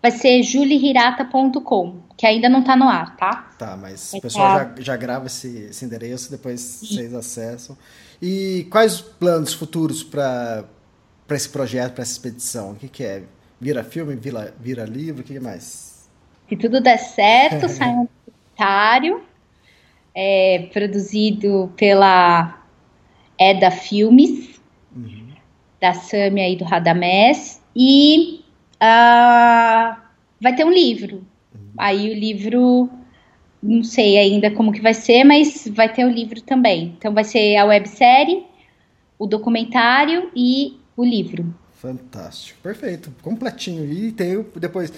[0.00, 3.50] Vai ser julihirata.com, que ainda não está no ar, tá?
[3.58, 4.74] Tá, mas vai o pessoal tá...
[4.76, 7.76] já, já grava esse, esse endereço, depois vocês acessam.
[8.22, 10.64] E quais os planos futuros para
[11.30, 12.72] esse projeto, para essa expedição?
[12.72, 13.24] O que, que é?
[13.60, 16.08] Vira filme, vira, vira livro, o que, que mais?
[16.48, 18.06] Se tudo der certo, sai um
[18.58, 19.22] documentário
[20.14, 22.62] é, produzido pela
[23.38, 24.60] Eda Filmes,
[24.94, 25.28] uhum.
[25.80, 28.37] da Sâmia e do Radamés, e
[28.82, 29.96] uh,
[30.40, 31.24] vai ter um livro.
[31.76, 32.90] Aí o livro
[33.62, 36.94] não sei ainda como que vai ser, mas vai ter o livro também.
[36.96, 38.44] Então vai ser a websérie,
[39.18, 41.54] o documentário e o livro.
[41.74, 43.84] Fantástico, perfeito, completinho.
[43.84, 44.92] E tem depois,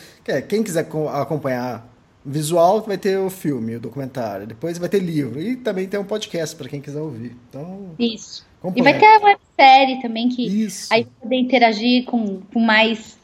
[0.49, 1.87] quem quiser acompanhar
[2.25, 4.47] visual, vai ter o filme, o documentário.
[4.47, 7.37] Depois vai ter livro e também tem um podcast para quem quiser ouvir.
[7.49, 8.47] Então, isso.
[8.61, 8.89] Completo.
[8.89, 10.93] E vai ter a websérie também, que Isso.
[10.93, 13.17] aí poder interagir com, com mais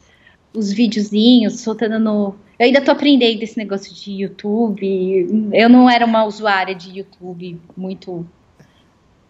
[0.53, 2.35] os videozinhos, soltando no.
[2.59, 5.49] Eu ainda tô aprendendo esse negócio de YouTube.
[5.53, 8.27] Eu não era uma usuária de YouTube muito.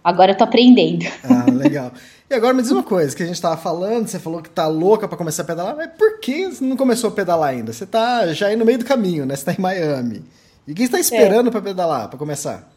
[0.04, 1.06] Agora eu tô aprendendo.
[1.24, 1.92] Ah, legal.
[2.30, 4.68] E agora me diz uma coisa, que a gente tava falando, você falou que tá
[4.68, 7.72] louca para começar a pedalar, mas por que você não começou a pedalar ainda?
[7.72, 9.34] Você tá já aí no meio do caminho, né?
[9.34, 10.24] Você tá em Miami.
[10.68, 11.52] E quem está esperando é.
[11.52, 12.70] para pedalar, para começar?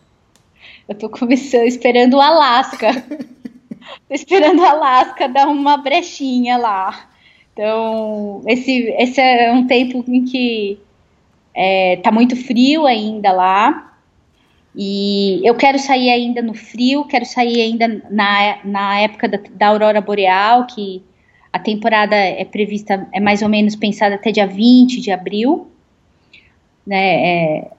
[0.88, 2.92] Eu tô começando esperando o Alasca.
[4.08, 7.09] tô esperando o Alasca dar uma brechinha lá.
[7.60, 10.78] Então, esse, esse é um tempo em que
[11.54, 13.98] é, tá muito frio ainda lá.
[14.74, 19.66] E eu quero sair ainda no frio, quero sair ainda na, na época da, da
[19.66, 21.02] aurora boreal, que
[21.52, 25.70] a temporada é prevista, é mais ou menos pensada até dia 20 de abril.
[26.86, 27.70] Né, é,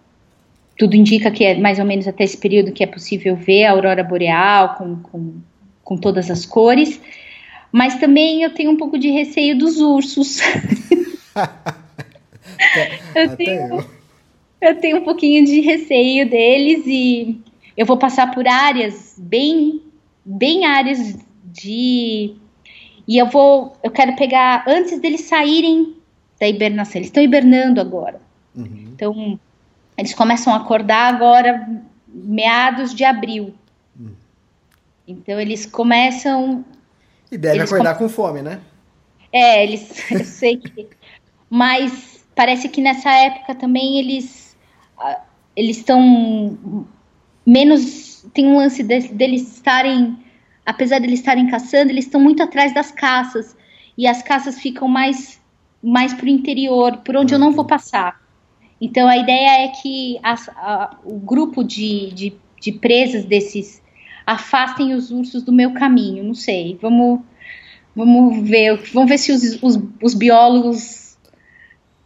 [0.77, 3.71] tudo indica que é mais ou menos até esse período que é possível ver a
[3.71, 5.33] aurora boreal com, com,
[5.83, 7.01] com todas as cores.
[7.71, 10.39] Mas também eu tenho um pouco de receio dos ursos.
[13.15, 13.85] eu, tenho,
[14.59, 17.39] eu tenho um pouquinho de receio deles e
[17.77, 19.81] eu vou passar por áreas bem,
[20.25, 22.35] bem áreas de
[23.07, 25.95] e eu vou, eu quero pegar antes deles saírem
[26.39, 26.95] da hibernação.
[26.95, 28.21] Eles estão hibernando agora.
[28.55, 28.89] Uhum.
[28.93, 29.39] Então
[29.97, 31.67] eles começam a acordar agora
[32.07, 33.53] meados de abril.
[33.99, 34.11] Uhum.
[35.07, 36.63] Então eles começam
[37.31, 38.05] e deve eles acordar com...
[38.05, 38.59] com fome, né?
[39.31, 40.87] É, eles, eu sei que.
[41.49, 44.57] Mas parece que nessa época também eles
[44.97, 45.21] ah,
[45.55, 46.87] eles estão
[47.45, 48.25] menos.
[48.33, 50.17] Tem um lance de, deles estarem,
[50.65, 53.55] apesar de eles estarem caçando, eles estão muito atrás das caças
[53.97, 55.39] e as caças ficam mais
[55.83, 58.21] mais para o interior, por onde eu não vou passar.
[58.79, 63.81] Então a ideia é que as, a, o grupo de, de, de presas desses
[64.25, 66.23] afastem os ursos do meu caminho.
[66.23, 66.77] Não sei.
[66.81, 67.21] Vamos,
[67.95, 68.81] vamos ver.
[68.93, 71.17] Vamos ver se os, os, os biólogos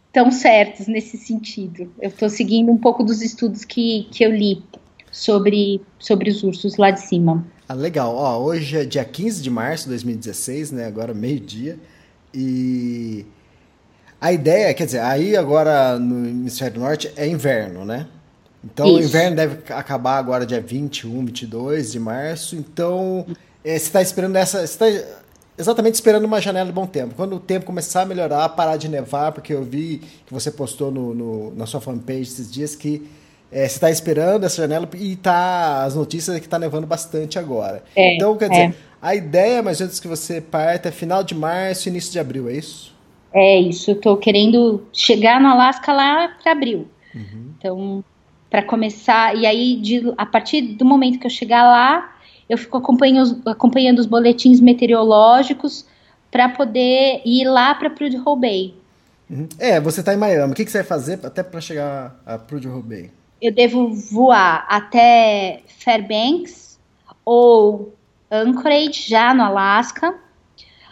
[0.06, 1.92] estão certos nesse sentido.
[2.00, 4.62] Eu estou seguindo um pouco dos estudos que, que eu li
[5.10, 7.46] sobre, sobre os ursos lá de cima.
[7.68, 8.14] Ah, legal.
[8.14, 10.86] Ó, hoje é dia 15 de março de 2016, né?
[10.86, 11.78] Agora meio-dia.
[12.32, 13.26] E
[14.20, 18.06] a ideia, quer dizer, aí agora no hemisfério norte é inverno, né?
[18.72, 18.96] Então Isso.
[18.96, 22.56] o inverno deve acabar agora dia 21, 22 de março.
[22.56, 23.24] Então
[23.64, 24.66] é, você está esperando essa.
[24.66, 24.86] Você está
[25.56, 27.14] exatamente esperando uma janela de bom tempo.
[27.14, 30.90] Quando o tempo começar a melhorar, parar de nevar, porque eu vi que você postou
[30.90, 33.08] no, no na sua fanpage esses dias que
[33.50, 37.38] é, você está esperando essa janela e tá as notícias é que está nevando bastante
[37.38, 37.82] agora.
[37.94, 38.74] É, então, quer dizer, é.
[39.00, 42.48] a ideia mais ou menos que você parta é final de março, início de abril,
[42.48, 42.94] é isso?
[43.32, 46.88] É isso, eu estou querendo chegar no Alasca lá para abril.
[47.14, 47.50] Uhum.
[47.58, 48.04] Então,
[48.56, 49.36] para começar.
[49.36, 52.16] E aí, de, a partir do momento que eu chegar lá,
[52.48, 55.84] eu fico acompanhando, acompanhando os boletins meteorológicos
[56.30, 58.74] para poder ir lá para Prudhoe Bay.
[59.28, 59.46] Uhum.
[59.58, 60.52] É, você está em Miami.
[60.54, 63.10] O que, que, você vai fazer até para chegar a Prudhoe Bay?
[63.42, 66.78] Eu devo voar até Fairbanks
[67.26, 67.92] ou
[68.30, 70.14] Anchorage, já no Alasca.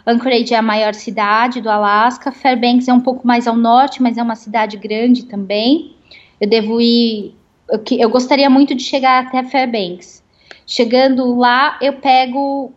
[0.05, 2.31] Anchorage é a maior cidade do Alasca.
[2.31, 5.95] Fairbanks é um pouco mais ao norte, mas é uma cidade grande também.
[6.39, 7.33] Eu devo ir
[7.69, 10.23] eu, eu gostaria muito de chegar até Fairbanks.
[10.65, 12.73] Chegando lá, eu pego.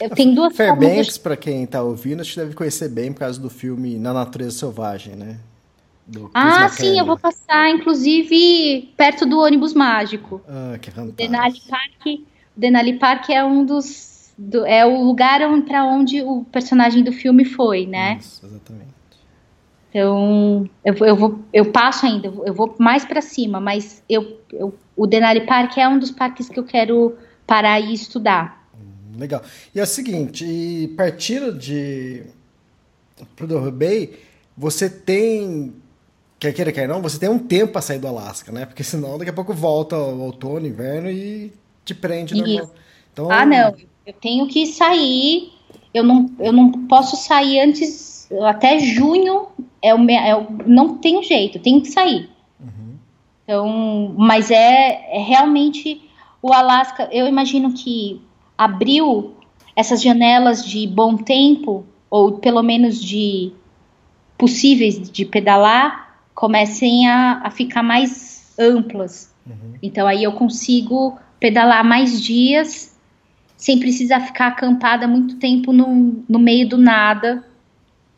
[0.00, 1.20] Eu tenho duas Fairbanks, de...
[1.20, 4.58] para quem está ouvindo, acho que deve conhecer bem por causa do filme Na Natureza
[4.58, 5.38] Selvagem, né?
[6.34, 10.42] ah, sim, eu vou passar, inclusive, perto do ônibus mágico.
[10.48, 11.12] Ah, que fantástico.
[11.12, 12.20] O Denali Park,
[12.56, 14.32] Denali Park é um dos.
[14.36, 18.16] Do, é o lugar para onde o personagem do filme foi, né?
[18.18, 18.91] Isso, exatamente.
[19.92, 24.74] Então, eu, eu, vou, eu passo ainda, eu vou mais para cima, mas eu, eu,
[24.96, 27.14] o Denali Park é um dos parques que eu quero
[27.46, 28.66] parar e estudar.
[28.74, 29.42] Hum, legal.
[29.74, 32.22] E é o seguinte, partindo de
[33.36, 34.18] Prudhoe Bay,
[34.56, 35.74] você tem,
[36.40, 38.64] quer queira, quer não, você tem um tempo para sair do Alasca, né?
[38.64, 41.52] Porque senão daqui a pouco volta o outono, inverno e
[41.84, 42.74] te prende normal.
[43.12, 43.74] Então, ah, não,
[44.06, 45.52] eu tenho que sair,
[45.92, 49.48] eu não, eu não posso sair antes até junho
[49.82, 52.30] é o, é o, não tem jeito, tem que sair.
[52.60, 52.94] Uhum.
[53.42, 56.00] Então, mas é, é, realmente
[56.40, 57.08] o Alasca.
[57.12, 58.20] Eu imagino que
[58.56, 59.34] abriu
[59.74, 63.52] essas janelas de bom tempo ou pelo menos de
[64.38, 69.32] possíveis de pedalar comecem a, a ficar mais amplas.
[69.46, 69.74] Uhum.
[69.82, 72.96] Então aí eu consigo pedalar mais dias
[73.56, 77.44] sem precisar ficar acampada muito tempo no, no meio do nada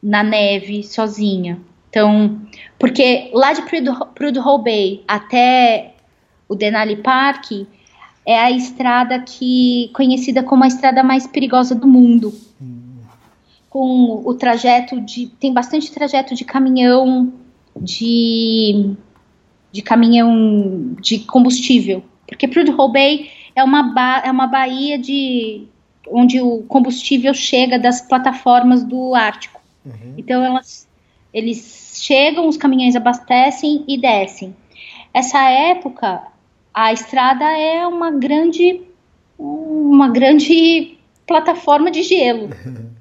[0.05, 1.59] na neve sozinha.
[1.88, 2.38] Então,
[2.78, 5.94] porque lá de Prudhoe Bay até
[6.46, 7.52] o Denali Park,
[8.26, 12.34] é a estrada que conhecida como a estrada mais perigosa do mundo.
[13.70, 17.32] Com o trajeto de tem bastante trajeto de caminhão
[17.80, 18.94] de
[19.72, 25.66] de caminhão de combustível, porque Prudhoe Bay é uma ba é uma baía de
[26.09, 29.63] onde o combustível chega das plataformas do Ártico.
[29.85, 30.14] Uhum.
[30.16, 30.89] Então elas
[31.32, 34.55] eles chegam, os caminhões abastecem e descem.
[35.12, 36.22] Essa época
[36.72, 38.82] a estrada é uma grande
[39.39, 42.51] uma grande plataforma de gelo.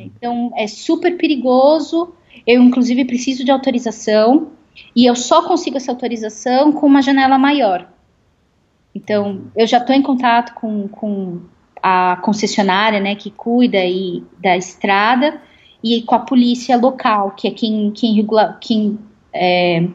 [0.00, 2.14] Então é super perigoso.
[2.46, 4.52] Eu inclusive preciso de autorização
[4.94, 7.86] e eu só consigo essa autorização com uma janela maior.
[8.94, 11.40] Então eu já estou em contato com, com
[11.82, 15.42] a concessionária, né, que cuida aí da estrada
[15.82, 18.98] e com a polícia local, que é quem quem, regula, quem
[19.32, 19.86] é,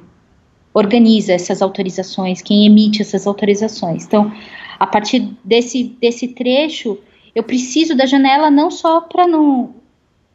[0.73, 4.05] organiza essas autorizações, quem emite essas autorizações.
[4.05, 4.31] Então,
[4.79, 6.97] a partir desse, desse trecho,
[7.35, 9.75] eu preciso da janela não só para não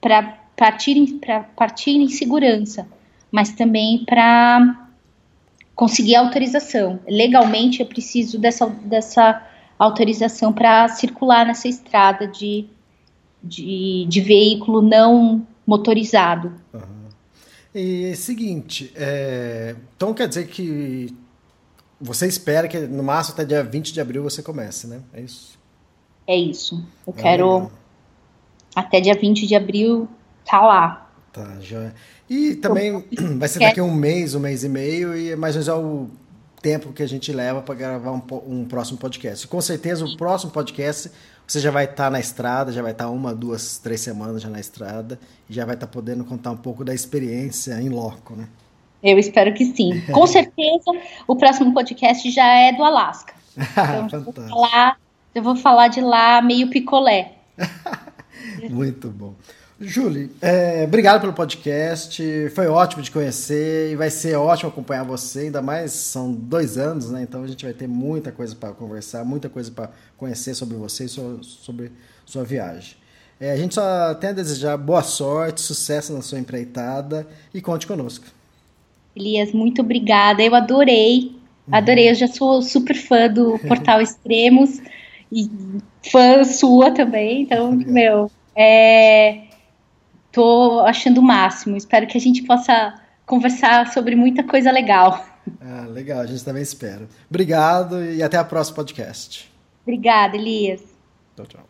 [0.01, 1.19] para partir,
[1.57, 2.87] partir em segurança,
[3.31, 4.89] mas também para
[5.75, 7.01] conseguir autorização.
[7.09, 9.47] Legalmente, eu preciso dessa, dessa
[9.79, 12.67] autorização para circular nessa estrada de,
[13.43, 16.53] de, de veículo não motorizado.
[16.73, 17.09] Uhum.
[17.75, 21.15] E seguinte, é, então quer dizer que
[22.01, 25.01] você espera que no máximo até dia 20 de abril você comece, né?
[25.13, 25.59] É isso?
[26.27, 26.85] É isso.
[27.07, 27.73] Eu é quero legal.
[28.75, 30.09] até dia 20 de abril
[30.45, 31.11] tá lá.
[31.33, 31.93] Tá, já.
[32.29, 33.05] E também
[33.39, 35.69] vai ser daqui a um mês, um mês e meio, e é mais ou menos
[35.69, 36.11] é o
[36.61, 39.47] tempo que a gente leva para gravar um, um, próximo podcast.
[39.47, 41.11] Com certeza o próximo podcast
[41.49, 44.43] você já vai estar tá na estrada, já vai estar tá uma, duas, três semanas
[44.43, 45.19] já na estrada
[45.49, 48.47] e já vai estar tá podendo contar um pouco da experiência em loco, né?
[49.03, 50.03] Eu espero que sim.
[50.13, 50.91] Com certeza
[51.27, 53.33] o próximo podcast já é do Alasca.
[54.07, 55.01] Então, eu, vou falar,
[55.35, 57.33] eu vou falar de lá meio picolé.
[58.71, 59.35] Muito bom.
[59.81, 62.21] Julie, é, obrigado pelo podcast.
[62.51, 65.41] Foi ótimo de conhecer e vai ser ótimo acompanhar você.
[65.43, 67.23] Ainda mais são dois anos, né?
[67.23, 71.05] Então a gente vai ter muita coisa para conversar, muita coisa para conhecer sobre você
[71.05, 71.93] e sobre
[72.27, 72.97] sua viagem.
[73.41, 77.25] É, a gente só tem a desejar boa sorte, sucesso na sua empreitada
[77.55, 78.27] e conte conosco.
[79.15, 80.43] Elias, muito obrigada.
[80.43, 81.37] Eu adorei,
[81.69, 81.75] uhum.
[81.75, 82.11] adorei.
[82.11, 84.81] Eu já sou super fã do Portal Extremos
[85.31, 85.49] e
[86.11, 87.43] fã sua também.
[87.43, 89.48] Então, meu, é
[90.33, 91.77] Tô achando o máximo.
[91.77, 95.25] Espero que a gente possa conversar sobre muita coisa legal.
[95.61, 97.09] Ah, legal, a gente também espera.
[97.29, 99.51] Obrigado e até a próxima podcast.
[99.83, 100.83] Obrigada, Elias.
[101.37, 101.68] Tchau, tchau.